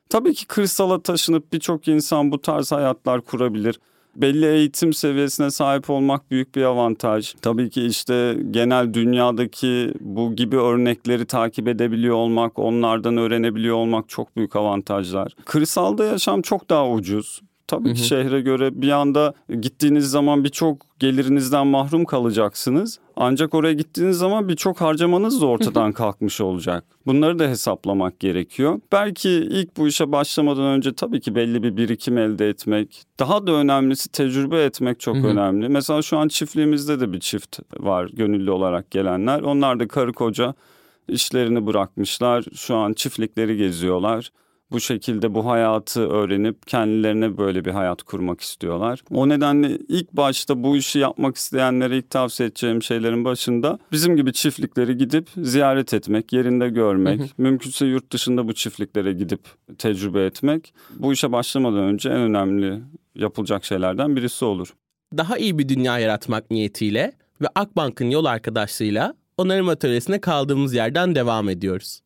[0.08, 3.78] Tabii ki kırsala taşınıp birçok insan bu tarz hayatlar kurabilir
[4.16, 7.34] belli eğitim seviyesine sahip olmak büyük bir avantaj.
[7.42, 14.36] Tabii ki işte genel dünyadaki bu gibi örnekleri takip edebiliyor olmak, onlardan öğrenebiliyor olmak çok
[14.36, 15.32] büyük avantajlar.
[15.44, 17.40] Kırsalda yaşam çok daha ucuz.
[17.66, 17.94] Tabii hı hı.
[17.94, 22.98] ki şehre göre bir anda gittiğiniz zaman birçok gelirinizden mahrum kalacaksınız.
[23.16, 26.84] Ancak oraya gittiğiniz zaman birçok harcamanız da ortadan kalkmış olacak.
[27.06, 28.80] Bunları da hesaplamak gerekiyor.
[28.92, 33.52] Belki ilk bu işe başlamadan önce tabii ki belli bir birikim elde etmek, daha da
[33.52, 35.68] önemlisi tecrübe etmek çok önemli.
[35.68, 39.40] Mesela şu an çiftliğimizde de bir çift var gönüllü olarak gelenler.
[39.40, 40.54] Onlar da karı koca
[41.08, 42.44] işlerini bırakmışlar.
[42.54, 44.30] Şu an çiftlikleri geziyorlar
[44.72, 49.00] bu şekilde bu hayatı öğrenip kendilerine böyle bir hayat kurmak istiyorlar.
[49.10, 54.32] O nedenle ilk başta bu işi yapmak isteyenlere ilk tavsiye edeceğim şeylerin başında bizim gibi
[54.32, 57.28] çiftlikleri gidip ziyaret etmek, yerinde görmek, hı hı.
[57.38, 59.40] mümkünse yurt dışında bu çiftliklere gidip
[59.78, 62.80] tecrübe etmek bu işe başlamadan önce en önemli
[63.14, 64.74] yapılacak şeylerden birisi olur.
[65.16, 71.48] Daha iyi bir dünya yaratmak niyetiyle ve Akbank'ın yol arkadaşlığıyla onarım atölyesine kaldığımız yerden devam
[71.48, 72.01] ediyoruz.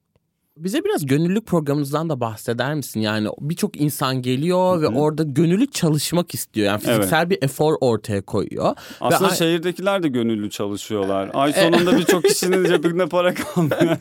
[0.57, 3.01] Bize biraz gönüllülük programınızdan da bahseder misin?
[3.01, 4.83] Yani birçok insan geliyor Hı-hı.
[4.83, 6.67] ve orada gönüllü çalışmak istiyor.
[6.67, 7.31] Yani fiziksel evet.
[7.31, 8.75] bir efor ortaya koyuyor.
[9.01, 11.31] Aslında ve şehirdekiler de gönüllü çalışıyorlar.
[11.35, 13.97] Ay sonunda birçok kişinin cebinde para kalmıyor.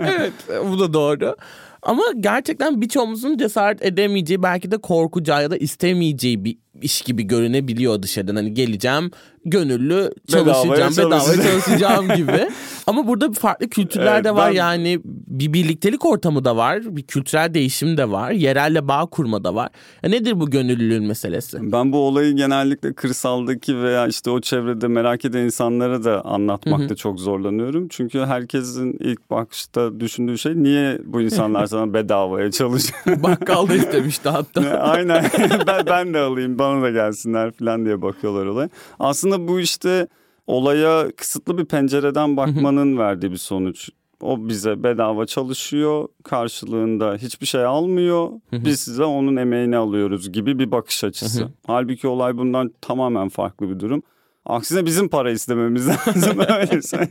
[0.00, 0.32] evet
[0.70, 1.36] bu da doğru.
[1.82, 8.02] Ama gerçekten birçoğumuzun cesaret edemeyeceği belki de korkacağı ya da istemeyeceği bir iş gibi görünebiliyor
[8.02, 8.36] dışarıdan.
[8.36, 9.10] Hani geleceğim
[9.44, 12.48] gönüllü çalışacağım, bedavaya, çalışacağım gibi.
[12.86, 14.50] Ama burada farklı kültürler evet, de var.
[14.50, 14.56] Ben...
[14.56, 16.96] Yani bir birliktelik ortamı da var.
[16.96, 18.30] Bir kültürel değişim de var.
[18.30, 19.68] Yerelle bağ kurma da var.
[20.02, 21.72] Ya nedir bu gönüllülüğün meselesi?
[21.72, 27.20] Ben bu olayı genellikle kırsaldaki veya işte o çevrede merak eden insanlara da anlatmakta çok
[27.20, 27.88] zorlanıyorum.
[27.88, 33.22] Çünkü herkesin ilk bakışta düşündüğü şey niye bu insanlar sana bedavaya çalışıyor?
[33.22, 34.60] Bakkal da istemişti hatta.
[34.80, 35.24] Aynen.
[35.66, 38.68] ben, ben de alayım bana da gelsinler falan diye bakıyorlar olaya.
[38.98, 40.08] Aslında bu işte
[40.46, 43.88] olaya kısıtlı bir pencereden bakmanın verdiği bir sonuç.
[44.20, 48.28] O bize bedava çalışıyor, karşılığında hiçbir şey almıyor.
[48.52, 51.40] Biz size onun emeğini alıyoruz gibi bir bakış açısı.
[51.66, 54.02] Halbuki olay bundan tamamen farklı bir durum.
[54.46, 57.08] Aksine bizim para istememiz lazım öyleyse.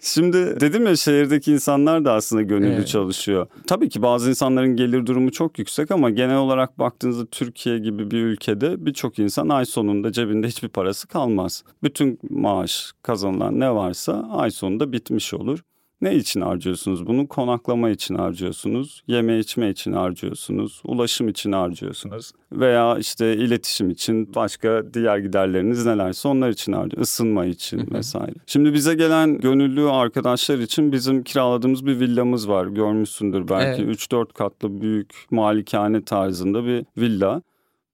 [0.00, 2.88] Şimdi dedim ya şehirdeki insanlar da aslında gönüllü evet.
[2.88, 3.46] çalışıyor.
[3.66, 8.22] Tabii ki bazı insanların gelir durumu çok yüksek ama genel olarak baktığınızda Türkiye gibi bir
[8.22, 11.64] ülkede birçok insan ay sonunda cebinde hiçbir parası kalmaz.
[11.82, 15.58] Bütün maaş kazanılan ne varsa ay sonunda bitmiş olur.
[16.02, 17.28] Ne için harcıyorsunuz bunu?
[17.28, 24.94] Konaklama için harcıyorsunuz, yeme içme için harcıyorsunuz, ulaşım için harcıyorsunuz veya işte iletişim için başka
[24.94, 28.34] diğer giderleriniz nelerse onlar için harcıyorsunuz, ısınma için vesaire.
[28.46, 32.66] Şimdi bize gelen gönüllü arkadaşlar için bizim kiraladığımız bir villamız var.
[32.66, 33.96] Görmüşsündür belki evet.
[33.96, 37.42] 3-4 katlı büyük malikane tarzında bir villa.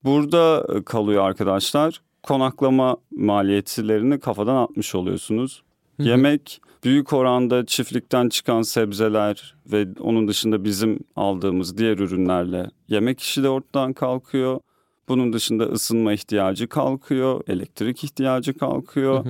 [0.04, 2.00] Burada kalıyor arkadaşlar.
[2.22, 5.62] Konaklama maliyetlerini kafadan atmış oluyorsunuz.
[5.98, 13.42] Yemek büyük oranda çiftlikten çıkan sebzeler ve onun dışında bizim aldığımız diğer ürünlerle yemek işi
[13.42, 14.60] de ortadan kalkıyor.
[15.08, 19.24] Bunun dışında ısınma ihtiyacı kalkıyor, elektrik ihtiyacı kalkıyor.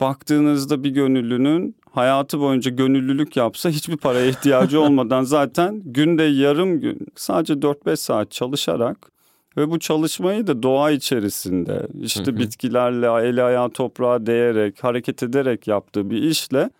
[0.00, 7.06] Baktığınızda bir gönüllünün hayatı boyunca gönüllülük yapsa hiçbir paraya ihtiyacı olmadan zaten günde yarım gün
[7.16, 9.10] sadece 4-5 saat çalışarak
[9.56, 16.10] ve bu çalışmayı da doğa içerisinde işte bitkilerle eli ayağı toprağa değerek hareket ederek yaptığı
[16.10, 16.70] bir işle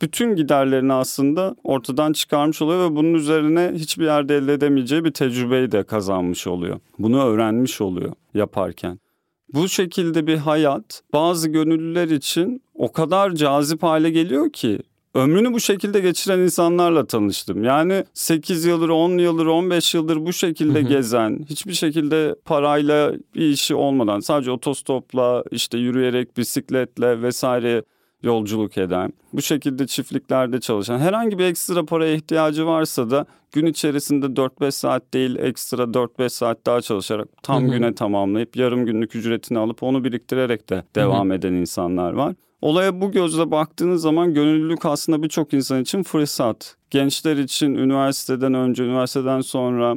[0.00, 5.72] bütün giderlerini aslında ortadan çıkarmış oluyor ve bunun üzerine hiçbir yerde elde edemeyeceği bir tecrübeyi
[5.72, 6.80] de kazanmış oluyor.
[6.98, 8.98] Bunu öğrenmiş oluyor yaparken.
[9.54, 14.78] Bu şekilde bir hayat bazı gönüllüler için o kadar cazip hale geliyor ki
[15.14, 17.64] ömrünü bu şekilde geçiren insanlarla tanıştım.
[17.64, 23.74] Yani 8 yıldır, 10 yıldır, 15 yıldır bu şekilde gezen, hiçbir şekilde parayla bir işi
[23.74, 27.82] olmadan sadece otostopla, işte yürüyerek, bisikletle vesaire
[28.22, 34.26] yolculuk eden, bu şekilde çiftliklerde çalışan, herhangi bir ekstra paraya ihtiyacı varsa da gün içerisinde
[34.26, 37.70] 4-5 saat değil ekstra 4-5 saat daha çalışarak tam hı hı.
[37.70, 41.36] güne tamamlayıp yarım günlük ücretini alıp onu biriktirerek de devam hı hı.
[41.36, 42.34] eden insanlar var.
[42.62, 46.76] Olaya bu gözle baktığınız zaman gönüllülük aslında birçok insan için fırsat.
[46.90, 49.96] Gençler için üniversiteden önce, üniversiteden sonra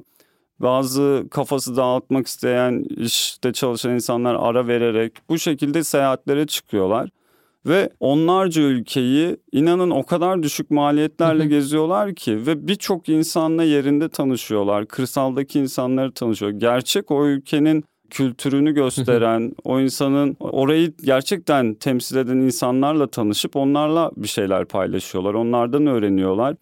[0.59, 7.09] bazı kafası dağıtmak isteyen işte çalışan insanlar ara vererek bu şekilde seyahatlere çıkıyorlar.
[7.65, 14.85] Ve onlarca ülkeyi inanın o kadar düşük maliyetlerle geziyorlar ki ve birçok insanla yerinde tanışıyorlar.
[14.85, 16.51] Kırsaldaki insanları tanışıyor.
[16.51, 24.27] Gerçek o ülkenin kültürünü gösteren, o insanın orayı gerçekten temsil eden insanlarla tanışıp onlarla bir
[24.27, 25.33] şeyler paylaşıyorlar.
[25.33, 26.55] Onlardan öğreniyorlar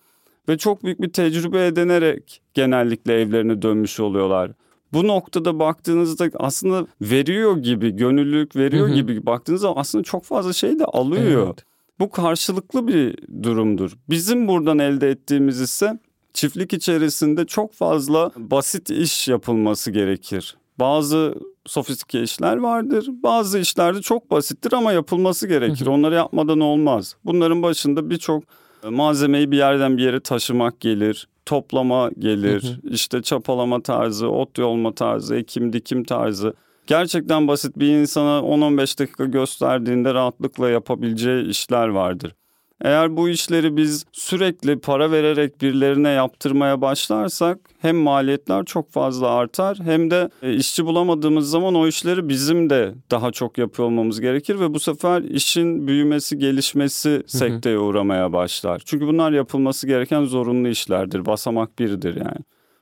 [0.50, 4.52] ve çok büyük bir tecrübe edinerek genellikle evlerine dönmüş oluyorlar.
[4.94, 8.96] Bu noktada baktığınızda aslında veriyor gibi, gönüllülük veriyor hı hı.
[8.96, 11.48] gibi baktığınızda aslında çok fazla şey de alıyor.
[11.48, 11.66] Evet.
[12.00, 13.92] Bu karşılıklı bir durumdur.
[14.10, 16.00] Bizim buradan elde ettiğimiz ise
[16.34, 20.58] çiftlik içerisinde çok fazla basit iş yapılması gerekir.
[20.80, 23.10] Bazı sofistike işler vardır.
[23.24, 25.88] Bazı işlerde çok basittir ama yapılması gerekir.
[25.88, 27.16] Onları yapmadan olmaz.
[27.26, 28.44] Bunların başında birçok
[28.90, 32.64] malzemeyi bir yerden bir yere taşımak gelir toplama gelir.
[32.64, 32.94] Hı hı.
[32.94, 36.54] İşte çapalama tarzı, ot yolma tarzı, ekim dikim tarzı.
[36.88, 42.36] Gerçekten basit bir insana 10-15 dakika gösterdiğinde rahatlıkla yapabileceği işler vardır.
[42.82, 49.78] Eğer bu işleri biz sürekli para vererek birilerine yaptırmaya başlarsak hem maliyetler çok fazla artar
[49.84, 54.60] hem de e, işçi bulamadığımız zaman o işleri bizim de daha çok yapıyor olmamız gerekir
[54.60, 58.82] ve bu sefer işin büyümesi, gelişmesi sekteye uğramaya başlar.
[58.86, 61.26] Çünkü bunlar yapılması gereken zorunlu işlerdir.
[61.26, 62.40] Basamak biridir yani.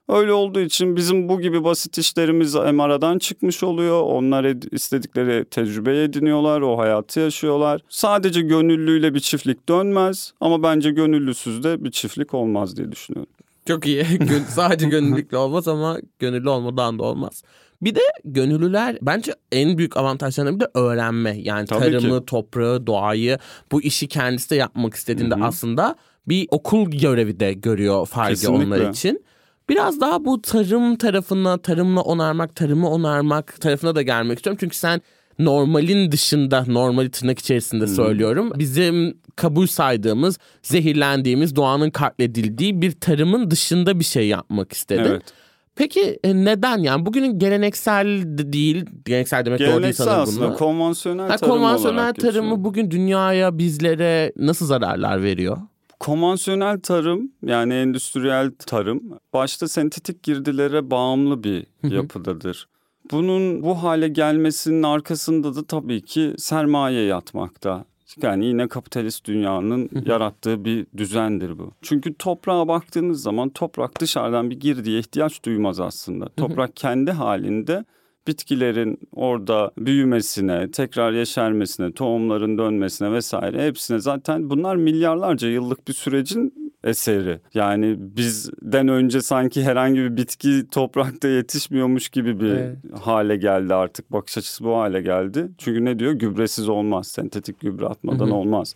[0.09, 4.01] Öyle olduğu için bizim bu gibi basit işlerimiz hem aradan çıkmış oluyor.
[4.01, 7.81] Onlar istedikleri tecrübe ediniyorlar, o hayatı yaşıyorlar.
[7.89, 13.33] Sadece gönüllüyle bir çiftlik dönmez ama bence gönüllüsüz de bir çiftlik olmaz diye düşünüyorum.
[13.67, 14.05] Çok iyi.
[14.47, 17.43] Sadece gönüllülükle olmaz ama gönüllü olmadan da olmaz.
[17.81, 21.37] Bir de gönüllüler bence en büyük avantajlarından bir de öğrenme.
[21.39, 22.25] Yani Tabii tarımı, ki.
[22.25, 23.37] toprağı, doğayı
[23.71, 25.43] bu işi kendisi de yapmak istediğinde Hı-hı.
[25.43, 25.95] aslında
[26.27, 29.23] bir okul görevi de görüyor Farge onlar için.
[29.69, 34.58] Biraz daha bu tarım tarafına, tarımla onarmak, tarımı onarmak tarafına da gelmek istiyorum.
[34.60, 35.01] Çünkü sen
[35.39, 37.95] normalin dışında, normali tırnak içerisinde hmm.
[37.95, 38.51] söylüyorum.
[38.55, 45.03] Bizim kabul saydığımız, zehirlendiğimiz, doğanın katledildiği bir tarımın dışında bir şey yapmak istedin.
[45.03, 45.23] Evet.
[45.75, 50.58] Peki e, neden yani bugünün geleneksel değil, geleneksel demek geleneksel doğru değil sanırım aslında, bunu.
[50.58, 52.63] konvansiyonel ha, tarım Konvansiyonel tarımı geçiyor.
[52.63, 55.58] bugün dünyaya, bizlere nasıl zararlar veriyor?
[55.99, 62.67] Konvansiyonel tarım yani endüstriyel tarım başta sentetik girdilere bağımlı bir yapıdadır.
[63.12, 67.85] Bunun bu hale gelmesinin arkasında da tabii ki sermaye yatmakta.
[68.21, 71.71] Yani yine kapitalist dünyanın yarattığı bir düzendir bu.
[71.81, 76.29] Çünkü toprağa baktığınız zaman toprak dışarıdan bir girdiye ihtiyaç duymaz aslında.
[76.29, 77.85] Toprak kendi halinde
[78.27, 86.69] bitkilerin orada büyümesine, tekrar yeşermesine, tohumların dönmesine vesaire hepsine zaten bunlar milyarlarca yıllık bir sürecin
[86.84, 87.39] eseri.
[87.53, 92.77] Yani bizden önce sanki herhangi bir bitki toprakta yetişmiyormuş gibi bir evet.
[93.01, 94.12] hale geldi artık.
[94.12, 95.51] Bakış açısı bu hale geldi.
[95.58, 96.12] Çünkü ne diyor?
[96.12, 97.08] Gübresiz olmaz.
[97.08, 98.34] Sentetik gübre atmadan Hı-hı.
[98.34, 98.75] olmaz.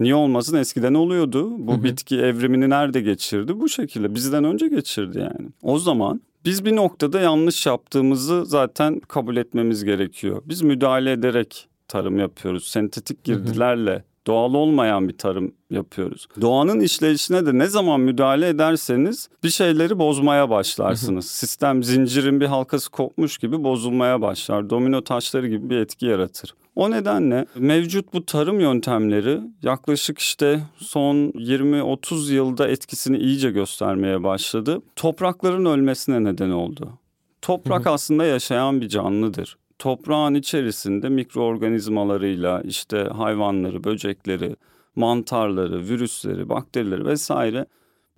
[0.00, 0.56] Niye olmasın?
[0.56, 1.66] Eskiden oluyordu.
[1.66, 1.84] Bu Hı-hı.
[1.84, 3.60] bitki evrimini nerede geçirdi?
[3.60, 5.48] Bu şekilde bizden önce geçirdi yani.
[5.62, 10.42] O zaman biz bir noktada yanlış yaptığımızı zaten kabul etmemiz gerekiyor.
[10.44, 12.68] Biz müdahale ederek tarım yapıyoruz.
[12.68, 16.28] Sentetik girdilerle doğal olmayan bir tarım yapıyoruz.
[16.40, 21.26] Doğanın işleyişine de ne zaman müdahale ederseniz bir şeyleri bozmaya başlarsınız.
[21.26, 24.70] Sistem zincirin bir halkası kopmuş gibi bozulmaya başlar.
[24.70, 26.54] Domino taşları gibi bir etki yaratır.
[26.76, 34.82] O nedenle mevcut bu tarım yöntemleri yaklaşık işte son 20-30 yılda etkisini iyice göstermeye başladı.
[34.96, 36.90] Toprakların ölmesine neden oldu.
[37.42, 39.56] Toprak aslında yaşayan bir canlıdır.
[39.80, 44.56] Toprağın içerisinde mikroorganizmalarıyla işte hayvanları, böcekleri,
[44.96, 47.66] mantarları, virüsleri, bakterileri vesaire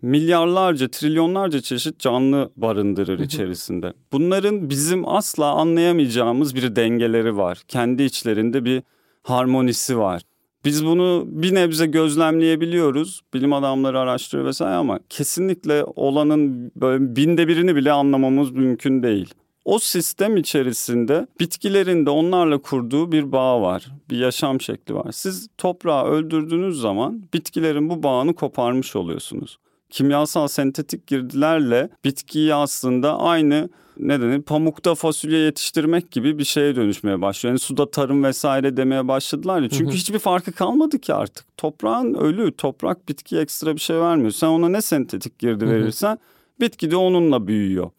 [0.03, 3.93] milyarlarca, trilyonlarca çeşit canlı barındırır içerisinde.
[4.13, 7.63] Bunların bizim asla anlayamayacağımız bir dengeleri var.
[7.69, 8.83] Kendi içlerinde bir
[9.23, 10.23] harmonisi var.
[10.65, 13.21] Biz bunu bir nebze gözlemleyebiliyoruz.
[13.35, 19.35] Bilim adamları araştırıyor vesaire ama kesinlikle olanın böyle binde birini bile anlamamız mümkün değil.
[19.65, 23.87] O sistem içerisinde bitkilerin de onlarla kurduğu bir bağ var.
[24.11, 25.13] Bir yaşam şekli var.
[25.13, 29.59] Siz toprağı öldürdüğünüz zaman bitkilerin bu bağını koparmış oluyorsunuz.
[29.91, 37.23] Kimyasal sentetik girdilerle bitkiyi aslında aynı ne denir pamukta fasulye yetiştirmek gibi bir şeye dönüşmeye
[37.23, 37.51] başlıyor.
[37.51, 39.69] Yani suda tarım vesaire demeye başladılar ya.
[39.69, 41.57] Çünkü hiçbir farkı kalmadı ki artık.
[41.57, 44.31] Toprağın ölü, toprak bitkiye ekstra bir şey vermiyor.
[44.31, 46.19] Sen ona ne sentetik girdi verirsen
[46.61, 47.91] bitki de onunla büyüyor.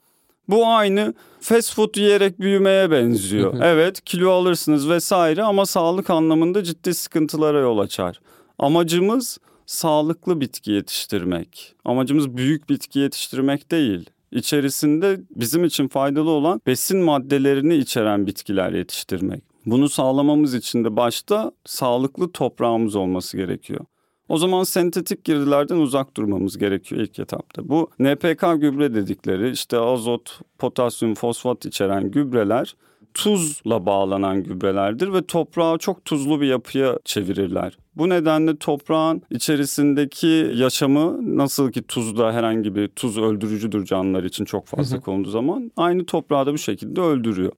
[0.47, 3.53] Bu aynı fast food yiyerek büyümeye benziyor.
[3.61, 8.19] evet kilo alırsınız vesaire ama sağlık anlamında ciddi sıkıntılara yol açar.
[8.59, 11.75] Amacımız sağlıklı bitki yetiştirmek.
[11.85, 14.09] Amacımız büyük bitki yetiştirmek değil.
[14.31, 19.43] İçerisinde bizim için faydalı olan besin maddelerini içeren bitkiler yetiştirmek.
[19.65, 23.85] Bunu sağlamamız için de başta sağlıklı toprağımız olması gerekiyor.
[24.33, 27.69] O zaman sentetik girdilerden uzak durmamız gerekiyor ilk etapta.
[27.69, 32.75] Bu NPK gübre dedikleri işte azot, potasyum, fosfat içeren gübreler
[33.13, 37.77] tuzla bağlanan gübrelerdir ve toprağı çok tuzlu bir yapıya çevirirler.
[37.95, 44.67] Bu nedenle toprağın içerisindeki yaşamı nasıl ki tuzda herhangi bir tuz öldürücüdür canlılar için çok
[44.67, 47.51] fazla konulduğu zaman aynı toprağı da bu şekilde öldürüyor.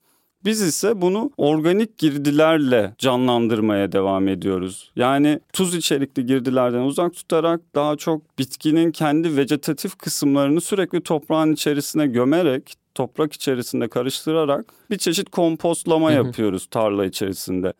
[0.46, 4.92] Biz ise bunu organik girdilerle canlandırmaya devam ediyoruz.
[4.96, 12.08] Yani tuz içerikli girdilerden uzak tutarak daha çok bitkinin kendi vegetatif kısımlarını sürekli toprağın içerisine
[12.08, 17.74] gömerek toprak içerisinde karıştırarak bir çeşit kompostlama yapıyoruz tarla içerisinde.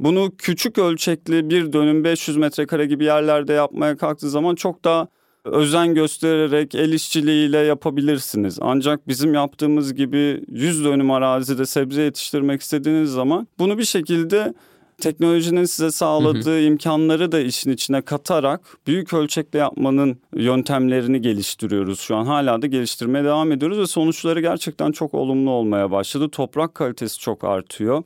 [0.00, 5.08] Bunu küçük ölçekli bir dönüm 500 metrekare gibi yerlerde yapmaya kalktığı zaman çok daha
[5.44, 8.58] özen göstererek el işçiliğiyle yapabilirsiniz.
[8.60, 14.54] Ancak bizim yaptığımız gibi 100 dönüm arazide sebze yetiştirmek istediğiniz zaman bunu bir şekilde
[14.98, 16.60] teknolojinin size sağladığı hı hı.
[16.60, 22.00] imkanları da işin içine katarak büyük ölçekte yapmanın yöntemlerini geliştiriyoruz.
[22.00, 26.28] Şu an hala da geliştirmeye devam ediyoruz ve sonuçları gerçekten çok olumlu olmaya başladı.
[26.28, 28.02] Toprak kalitesi çok artıyor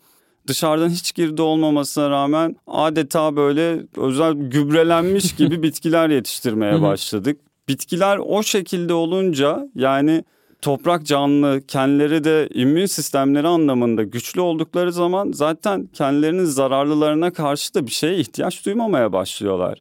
[0.47, 7.41] dışarıdan hiç girdi olmamasına rağmen adeta böyle özel gübrelenmiş gibi bitkiler yetiştirmeye başladık.
[7.69, 10.25] Bitkiler o şekilde olunca yani
[10.63, 17.87] toprak canlı, kendileri de immün sistemleri anlamında güçlü oldukları zaman zaten kendilerinin zararlılarına karşı da
[17.87, 19.79] bir şeye ihtiyaç duymamaya başlıyorlar.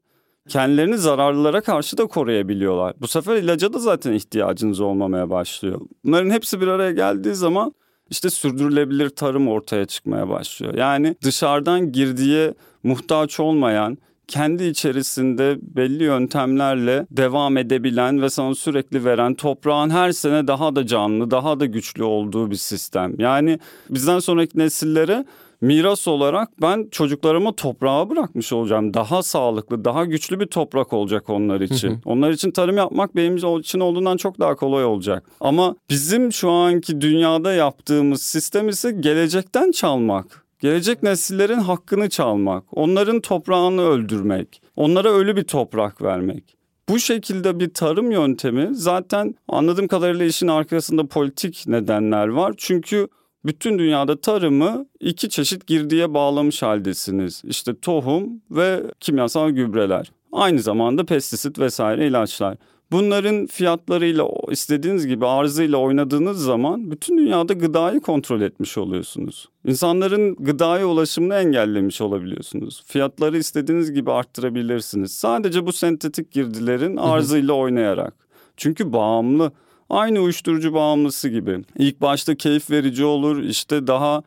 [0.49, 2.93] Kendilerini zararlılara karşı da koruyabiliyorlar.
[3.01, 5.81] Bu sefer ilaca da zaten ihtiyacınız olmamaya başlıyor.
[6.03, 7.73] Bunların hepsi bir araya geldiği zaman
[8.09, 10.73] işte sürdürülebilir tarım ortaya çıkmaya başlıyor.
[10.73, 19.33] Yani dışarıdan girdiye muhtaç olmayan kendi içerisinde belli yöntemlerle devam edebilen ve sana sürekli veren
[19.33, 23.19] toprağın her sene daha da canlı, daha da güçlü olduğu bir sistem.
[23.19, 25.25] Yani bizden sonraki nesillere
[25.61, 28.93] miras olarak ben çocuklarıma toprağa bırakmış olacağım.
[28.93, 31.99] Daha sağlıklı, daha güçlü bir toprak olacak onlar için.
[32.05, 35.23] onlar için tarım yapmak benim için olduğundan çok daha kolay olacak.
[35.39, 40.45] Ama bizim şu anki dünyada yaptığımız sistem ise gelecekten çalmak.
[40.59, 46.55] Gelecek nesillerin hakkını çalmak, onların toprağını öldürmek, onlara ölü bir toprak vermek.
[46.89, 52.53] Bu şekilde bir tarım yöntemi zaten anladığım kadarıyla işin arkasında politik nedenler var.
[52.57, 53.07] Çünkü
[53.45, 57.41] bütün dünyada tarımı iki çeşit girdiye bağlamış haldesiniz.
[57.45, 60.11] İşte tohum ve kimyasal gübreler.
[60.31, 62.57] Aynı zamanda pestisit vesaire ilaçlar.
[62.91, 69.49] Bunların fiyatlarıyla istediğiniz gibi arzıyla oynadığınız zaman bütün dünyada gıdayı kontrol etmiş oluyorsunuz.
[69.65, 72.83] İnsanların gıdaya ulaşımını engellemiş olabiliyorsunuz.
[72.85, 75.11] Fiyatları istediğiniz gibi arttırabilirsiniz.
[75.11, 78.13] Sadece bu sentetik girdilerin arzıyla oynayarak.
[78.57, 79.51] Çünkü bağımlı
[79.89, 81.59] Aynı uyuşturucu bağımlısı gibi.
[81.77, 84.23] İlk başta keyif verici olur, işte daha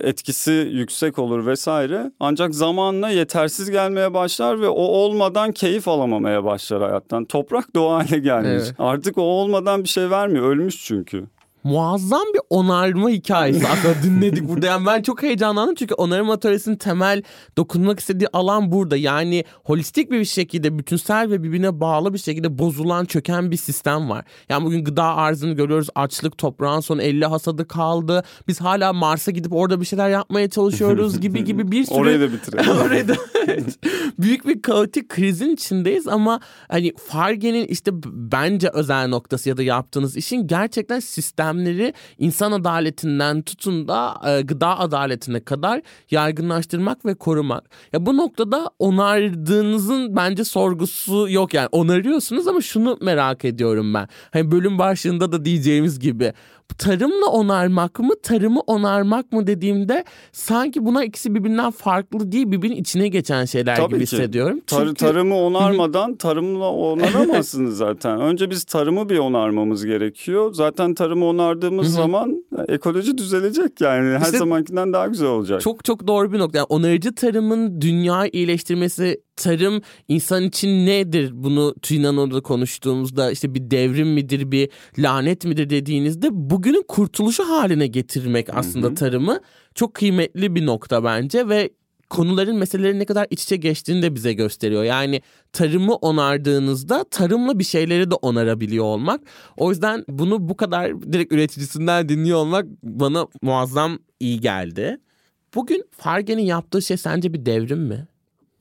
[0.00, 2.12] etkisi yüksek olur vesaire.
[2.20, 7.24] Ancak zamanla yetersiz gelmeye başlar ve o olmadan keyif alamamaya başlar hayattan.
[7.24, 8.50] Toprak doğa hale gelmiş.
[8.50, 8.74] Evet.
[8.78, 10.46] Artık o olmadan bir şey vermiyor.
[10.46, 11.24] Ölmüş çünkü
[11.64, 14.66] muazzam bir onarma hikayesi aslında dinledik burada.
[14.66, 17.22] Yani ben çok heyecanlandım çünkü onarım atölyesinin temel
[17.56, 18.96] dokunmak istediği alan burada.
[18.96, 24.24] Yani holistik bir şekilde bütünsel ve birbirine bağlı bir şekilde bozulan çöken bir sistem var.
[24.48, 25.88] Yani bugün gıda arzını görüyoruz.
[25.94, 28.22] Açlık toprağın son 50 hasadı kaldı.
[28.48, 31.98] Biz hala Mars'a gidip orada bir şeyler yapmaya çalışıyoruz gibi gibi bir sürü.
[31.98, 32.70] Orayı da bitirelim.
[32.86, 33.14] Orayı da
[34.18, 40.16] büyük bir kaotik krizin içindeyiz ama hani Farge'nin işte bence özel noktası ya da yaptığınız
[40.16, 47.70] işin gerçekten sistem sistemleri insan adaletinden tutun da e, gıda adaletine kadar yaygınlaştırmak ve korumak.
[47.92, 54.08] Ya bu noktada onardığınızın bence sorgusu yok yani onarıyorsunuz ama şunu merak ediyorum ben.
[54.30, 56.32] Hani bölüm başlığında da diyeceğimiz gibi
[56.78, 63.08] tarımla onarmak mı tarımı onarmak mı dediğimde sanki buna ikisi birbirinden farklı değil birbirinin içine
[63.08, 64.12] geçen şeyler Tabii gibi ki.
[64.16, 64.58] hissediyorum.
[64.66, 64.94] Tar- Çünkü...
[64.94, 68.20] tarımı onarmadan tarımla onaramazsınız zaten.
[68.20, 70.54] Önce biz tarımı bir onarmamız gerekiyor.
[70.54, 74.18] Zaten tarımı onardığımız zaman ekoloji düzelecek yani.
[74.18, 75.60] Her İşte- zamankinden daha güzel olacak.
[75.60, 76.58] Çok çok doğru bir nokta.
[76.58, 81.30] Yani onarıcı tarımın dünya iyileştirmesi, tarım insan için nedir?
[81.34, 84.68] Bunu Tüynano'da konuştuğumuzda işte bir devrim midir, bir
[84.98, 86.28] lanet midir dediğinizde
[86.62, 89.40] bugünün kurtuluşu haline getirmek aslında tarımı
[89.74, 91.70] çok kıymetli bir nokta bence ve
[92.10, 94.84] konuların meselelerin ne kadar iç içe geçtiğini de bize gösteriyor.
[94.84, 99.20] Yani tarımı onardığınızda tarımla bir şeyleri de onarabiliyor olmak.
[99.56, 105.00] O yüzden bunu bu kadar direkt üreticisinden dinliyor olmak bana muazzam iyi geldi.
[105.54, 108.06] Bugün Farge'nin yaptığı şey sence bir devrim mi?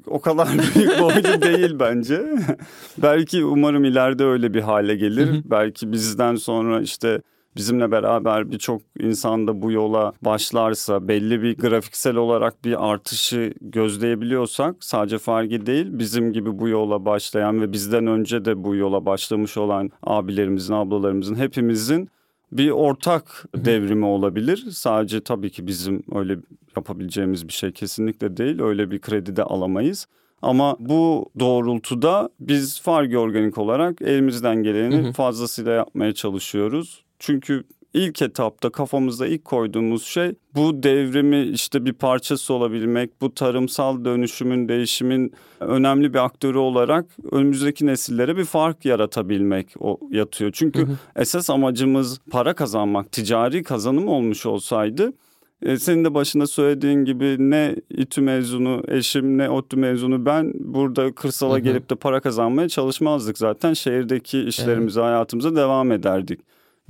[0.07, 2.21] O kadar büyük boyutu değil bence.
[2.97, 5.41] Belki umarım ileride öyle bir hale gelir.
[5.45, 7.21] Belki bizden sonra işte
[7.55, 14.75] bizimle beraber birçok insan da bu yola başlarsa belli bir grafiksel olarak bir artışı gözleyebiliyorsak
[14.79, 19.57] sadece Fargi değil bizim gibi bu yola başlayan ve bizden önce de bu yola başlamış
[19.57, 22.09] olan abilerimizin ablalarımızın hepimizin
[22.51, 24.65] bir ortak devrimi olabilir.
[24.71, 26.37] Sadece tabii ki bizim öyle
[26.75, 28.61] yapabileceğimiz bir şey kesinlikle değil.
[28.61, 30.07] Öyle bir kredi de alamayız.
[30.41, 37.03] Ama bu doğrultuda biz Fargi Organik olarak elimizden geleni fazlasıyla yapmaya çalışıyoruz.
[37.21, 37.63] Çünkü
[37.93, 44.69] ilk etapta kafamızda ilk koyduğumuz şey bu devrimi işte bir parçası olabilmek, bu tarımsal dönüşümün,
[44.69, 50.51] değişimin önemli bir aktörü olarak önümüzdeki nesillere bir fark yaratabilmek o yatıyor.
[50.53, 55.13] Çünkü esas amacımız para kazanmak, ticari kazanım olmuş olsaydı
[55.61, 61.11] e, senin de başında söylediğin gibi ne İTÜ mezunu eşim ne ODTÜ mezunu ben burada
[61.15, 63.73] kırsala gelip de para kazanmaya çalışmazdık zaten.
[63.73, 66.39] Şehirdeki işlerimize, hayatımıza devam ederdik.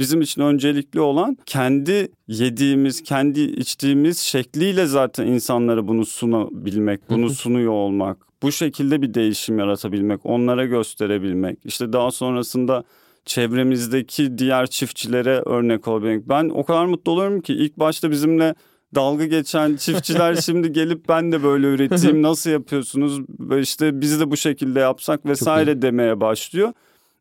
[0.02, 7.72] Bizim için öncelikli olan kendi yediğimiz, kendi içtiğimiz şekliyle zaten insanlara bunu sunabilmek, bunu sunuyor
[7.72, 8.18] olmak.
[8.41, 11.60] Bu şekilde bir değişim yaratabilmek, onlara gösterebilmek.
[11.66, 12.84] İşte daha sonrasında
[13.26, 16.30] çevremizdeki diğer çiftçilere örnek olabilmek.
[16.30, 18.56] Ben o kadar mutlu oluyorum ki ilk başta bizimle
[18.95, 23.22] dalga geçen çiftçiler şimdi gelip ben de böyle üreteyim nasıl yapıyorsunuz
[23.60, 26.74] işte biz de bu şekilde yapsak vesaire demeye başlıyor.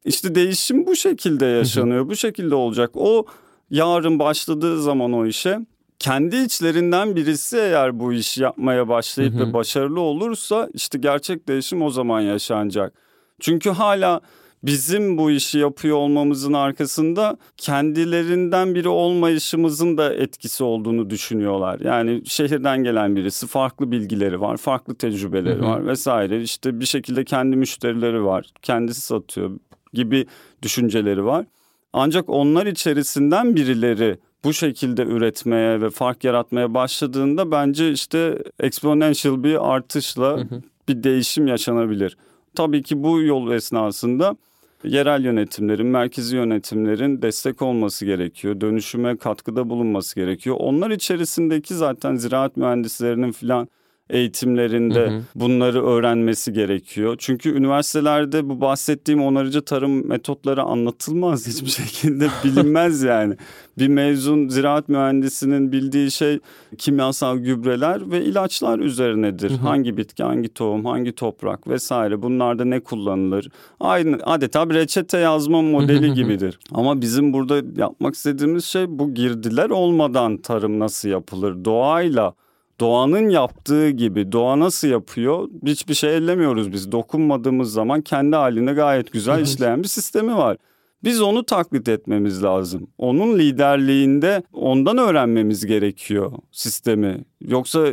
[0.04, 2.90] İşte değişim bu şekilde yaşanıyor bu şekilde olacak.
[2.94, 3.26] O
[3.70, 5.58] yarın başladığı zaman o işe
[5.98, 11.90] kendi içlerinden birisi eğer bu işi yapmaya başlayıp ve başarılı olursa işte gerçek değişim o
[11.90, 12.94] zaman yaşanacak.
[13.40, 14.20] Çünkü hala
[14.62, 21.80] bizim bu işi yapıyor olmamızın arkasında kendilerinden biri olmayışımızın da etkisi olduğunu düşünüyorlar.
[21.80, 26.42] Yani şehirden gelen birisi farklı bilgileri var, farklı tecrübeleri var vesaire.
[26.42, 29.50] İşte bir şekilde kendi müşterileri var, kendisi satıyor
[29.92, 30.26] gibi
[30.62, 31.46] düşünceleri var.
[31.92, 39.74] Ancak onlar içerisinden birileri bu şekilde üretmeye ve fark yaratmaya başladığında bence işte exponential bir
[39.74, 40.38] artışla
[40.88, 42.16] bir değişim yaşanabilir.
[42.54, 44.36] Tabii ki bu yol esnasında
[44.84, 48.60] yerel yönetimlerin, merkezi yönetimlerin destek olması gerekiyor.
[48.60, 50.56] Dönüşüme katkıda bulunması gerekiyor.
[50.58, 53.68] Onlar içerisindeki zaten ziraat mühendislerinin filan
[54.10, 57.16] eğitimlerinde bunları öğrenmesi gerekiyor.
[57.18, 63.36] Çünkü üniversitelerde bu bahsettiğim onarıcı tarım metotları anlatılmaz hiçbir şekilde bilinmez yani.
[63.78, 66.38] Bir mezun ziraat mühendisinin bildiği şey
[66.78, 69.50] kimyasal gübreler ve ilaçlar üzerinedir.
[69.50, 73.48] Hangi bitki, hangi tohum, hangi toprak vesaire bunlarda ne kullanılır?
[73.80, 76.58] Aynı adeta bir reçete yazma modeli gibidir.
[76.72, 81.64] Ama bizim burada yapmak istediğimiz şey bu girdiler olmadan tarım nasıl yapılır?
[81.64, 82.34] Doğayla
[82.80, 86.92] doğanın yaptığı gibi doğa nasıl yapıyor hiçbir şey ellemiyoruz biz.
[86.92, 90.56] Dokunmadığımız zaman kendi halinde gayet güzel işleyen bir sistemi var.
[91.04, 92.88] Biz onu taklit etmemiz lazım.
[92.98, 97.24] Onun liderliğinde ondan öğrenmemiz gerekiyor sistemi.
[97.40, 97.86] Yoksa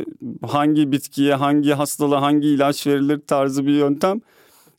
[0.46, 4.20] hangi bitkiye, hangi hastalığa, hangi ilaç verilir tarzı bir yöntem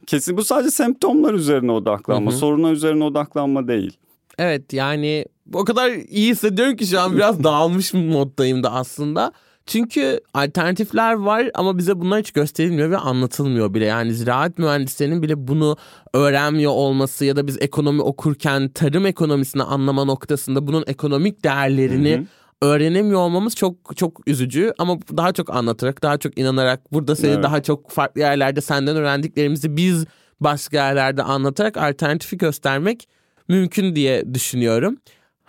[0.08, 3.98] kesin bu sadece semptomlar üzerine odaklanma, soruna üzerine odaklanma değil.
[4.38, 9.32] Evet yani o kadar iyi hissediyorum ki şu an biraz dağılmış moddayım da aslında.
[9.70, 13.86] Çünkü alternatifler var ama bize bunlar hiç gösterilmiyor ve anlatılmıyor bile.
[13.86, 15.78] Yani ziraat mühendislerinin bile bunu
[16.14, 22.20] öğrenmiyor olması ya da biz ekonomi okurken tarım ekonomisini anlama noktasında bunun ekonomik değerlerini Hı
[22.20, 22.26] hı.
[22.62, 27.44] öğrenemiyor olmamız çok çok üzücü ama daha çok anlatarak, daha çok inanarak burada seni Evet.
[27.44, 30.06] daha çok farklı yerlerde senden öğrendiklerimizi biz
[30.40, 33.08] başka yerlerde anlatarak alternatifi göstermek
[33.48, 34.98] mümkün diye düşünüyorum.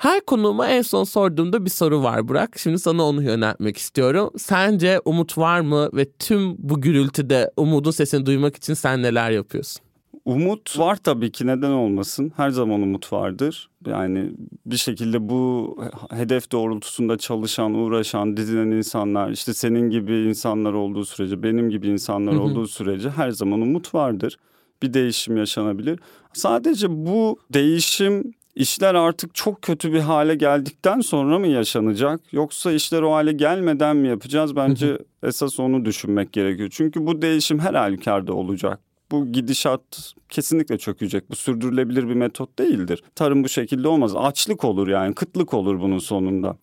[0.00, 2.58] Her konuğuma en son sorduğumda bir soru var Burak.
[2.58, 4.30] Şimdi sana onu yöneltmek istiyorum.
[4.36, 9.82] Sence umut var mı ve tüm bu gürültüde umudun sesini duymak için sen neler yapıyorsun?
[10.24, 12.32] Umut var tabii ki neden olmasın.
[12.36, 13.70] Her zaman umut vardır.
[13.86, 14.30] Yani
[14.66, 15.76] bir şekilde bu
[16.10, 22.32] hedef doğrultusunda çalışan, uğraşan, didinen insanlar, işte senin gibi insanlar olduğu sürece, benim gibi insanlar
[22.32, 24.36] olduğu sürece her zaman umut vardır.
[24.82, 26.00] Bir değişim yaşanabilir.
[26.32, 33.02] Sadece bu değişim işler artık çok kötü bir hale geldikten sonra mı yaşanacak yoksa işler
[33.02, 34.56] o hale gelmeden mi yapacağız?
[34.56, 36.68] Bence esas onu düşünmek gerekiyor.
[36.72, 38.80] Çünkü bu değişim her halükarda olacak
[39.10, 41.30] bu gidişat kesinlikle çökecek.
[41.30, 43.02] Bu sürdürülebilir bir metot değildir.
[43.14, 44.16] Tarım bu şekilde olmaz.
[44.16, 46.56] Açlık olur yani, kıtlık olur bunun sonunda.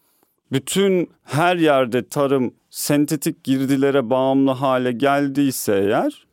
[0.51, 6.27] Bütün her yerde tarım sentetik girdilere bağımlı hale geldiyse eğer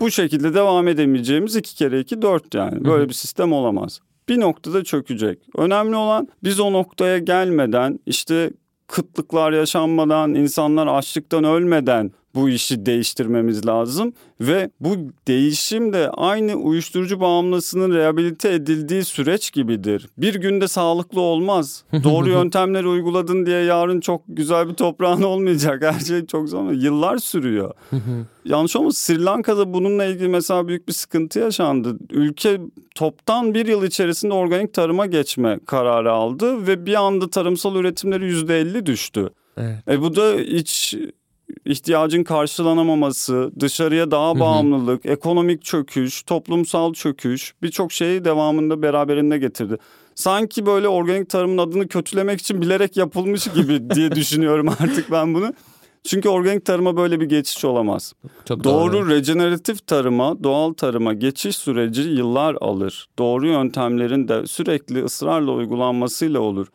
[0.00, 2.84] bu şekilde devam edemeyeceğimiz iki kere iki dört yani.
[2.84, 4.00] Böyle bir sistem olamaz.
[4.28, 5.38] Bir noktada çökecek.
[5.56, 8.50] Önemli olan biz o noktaya gelmeden işte
[8.86, 14.96] kıtlıklar yaşanmadan, insanlar açlıktan ölmeden bu işi değiştirmemiz lazım ve bu
[15.28, 20.08] değişim de aynı uyuşturucu bağımlısının rehabilite edildiği süreç gibidir.
[20.18, 21.84] Bir günde sağlıklı olmaz.
[22.04, 25.82] Doğru yöntemleri uyguladın diye yarın çok güzel bir toprağın olmayacak.
[25.82, 27.74] Her şey çok zaman yıllar sürüyor.
[28.44, 31.96] Yanlış olmasın Sri Lanka'da bununla ilgili mesela büyük bir sıkıntı yaşandı.
[32.10, 32.60] Ülke
[32.94, 38.60] toptan bir yıl içerisinde organik tarıma geçme kararı aldı ve bir anda tarımsal üretimleri yüzde
[38.60, 39.30] elli düştü.
[39.56, 39.88] Evet.
[39.88, 40.94] E bu da iç
[41.64, 45.12] ihtiyacın karşılanamaması, dışarıya daha bağımlılık, hı hı.
[45.12, 49.76] ekonomik çöküş, toplumsal çöküş birçok şeyi devamında beraberinde getirdi.
[50.14, 55.54] Sanki böyle organik tarımın adını kötülemek için bilerek yapılmış gibi diye düşünüyorum artık ben bunu.
[56.04, 58.12] Çünkü organik tarıma böyle bir geçiş olamaz.
[58.44, 58.92] Çok doğru.
[58.92, 63.08] doğru rejeneratif tarıma, doğal tarıma geçiş süreci yıllar alır.
[63.18, 66.66] Doğru yöntemlerin de sürekli ısrarla uygulanmasıyla olur.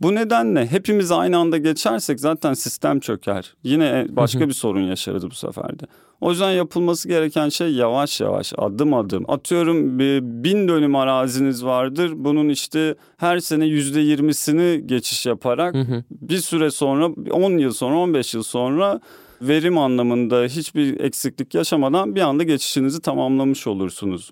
[0.00, 3.54] Bu nedenle hepimiz aynı anda geçersek zaten sistem çöker.
[3.62, 5.84] Yine başka bir sorun yaşarız bu sefer de.
[6.20, 9.24] O yüzden yapılması gereken şey yavaş yavaş adım adım.
[9.30, 9.98] Atıyorum
[10.44, 12.12] bin dönüm araziniz vardır.
[12.14, 15.74] Bunun işte her sene yüzde yirmisini geçiş yaparak
[16.10, 19.00] bir süre sonra 10 yıl sonra 15 yıl sonra
[19.42, 24.30] verim anlamında hiçbir eksiklik yaşamadan bir anda geçişinizi tamamlamış olursunuz.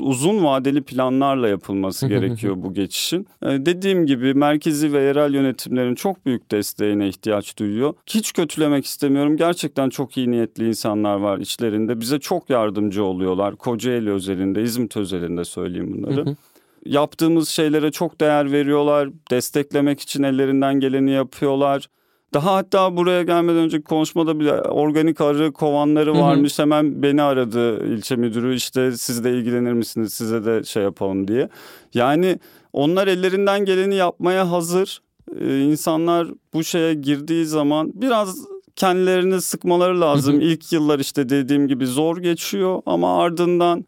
[0.00, 3.26] Uzun vadeli planlarla yapılması gerekiyor bu geçişin.
[3.42, 7.94] Ee, dediğim gibi merkezi ve yerel yönetimlerin çok büyük desteğine ihtiyaç duyuyor.
[8.06, 9.36] Hiç kötülemek istemiyorum.
[9.36, 12.00] Gerçekten çok iyi niyetli insanlar var içlerinde.
[12.00, 13.56] Bize çok yardımcı oluyorlar.
[13.56, 16.36] Kocaeli özelinde, İzmit özelinde söyleyeyim bunları.
[16.86, 19.08] Yaptığımız şeylere çok değer veriyorlar.
[19.30, 21.88] Desteklemek için ellerinden geleni yapıyorlar.
[22.34, 26.58] Daha hatta buraya gelmeden önceki konuşmada bir organik arı kovanları varmış.
[26.58, 26.66] Hı hı.
[26.66, 31.48] Hemen beni aradı ilçe müdürü işte siz de ilgilenir misiniz size de şey yapalım diye.
[31.94, 32.38] Yani
[32.72, 35.02] onlar ellerinden geleni yapmaya hazır.
[35.40, 38.36] Ee, insanlar bu şeye girdiği zaman biraz
[38.76, 40.34] kendilerini sıkmaları lazım.
[40.34, 40.42] Hı hı.
[40.42, 43.84] İlk yıllar işte dediğim gibi zor geçiyor ama ardından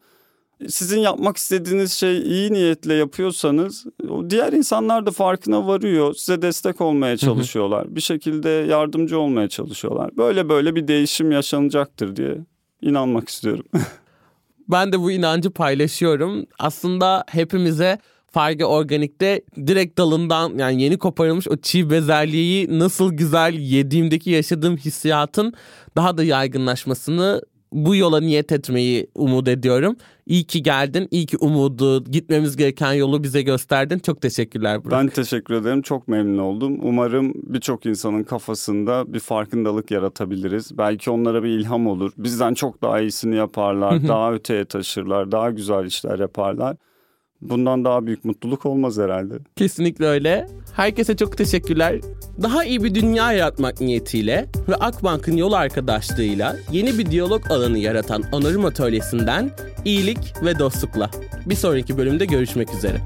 [0.69, 3.85] sizin yapmak istediğiniz şey iyi niyetle yapıyorsanız
[4.29, 6.13] diğer insanlar da farkına varıyor.
[6.13, 7.95] Size destek olmaya çalışıyorlar.
[7.95, 10.17] Bir şekilde yardımcı olmaya çalışıyorlar.
[10.17, 12.37] Böyle böyle bir değişim yaşanacaktır diye
[12.81, 13.65] inanmak istiyorum.
[14.69, 16.45] ben de bu inancı paylaşıyorum.
[16.59, 17.99] Aslında hepimize
[18.31, 25.53] Farge Organik'te direkt dalından yani yeni koparılmış o çiğ bezelyeyi nasıl güzel yediğimdeki yaşadığım hissiyatın
[25.95, 27.41] daha da yaygınlaşmasını
[27.73, 29.95] bu yola niyet etmeyi umut ediyorum.
[30.25, 31.07] İyi ki geldin.
[31.11, 33.99] İyi ki umudu, gitmemiz gereken yolu bize gösterdin.
[33.99, 34.99] Çok teşekkürler Burak.
[34.99, 35.81] Ben teşekkür ederim.
[35.81, 36.79] Çok memnun oldum.
[36.81, 40.77] Umarım birçok insanın kafasında bir farkındalık yaratabiliriz.
[40.77, 42.11] Belki onlara bir ilham olur.
[42.17, 44.07] Bizden çok daha iyisini yaparlar.
[44.07, 45.31] daha öteye taşırlar.
[45.31, 46.77] Daha güzel işler yaparlar.
[47.49, 49.33] Bundan daha büyük mutluluk olmaz herhalde.
[49.55, 50.47] Kesinlikle öyle.
[50.75, 51.99] Herkese çok teşekkürler.
[52.41, 58.23] Daha iyi bir dünya yaratmak niyetiyle ve Akbank'ın yol arkadaşlığıyla yeni bir diyalog alanı yaratan
[58.31, 59.51] Onarım Atölyesi'nden
[59.85, 61.11] iyilik ve dostlukla.
[61.45, 62.97] Bir sonraki bölümde görüşmek üzere.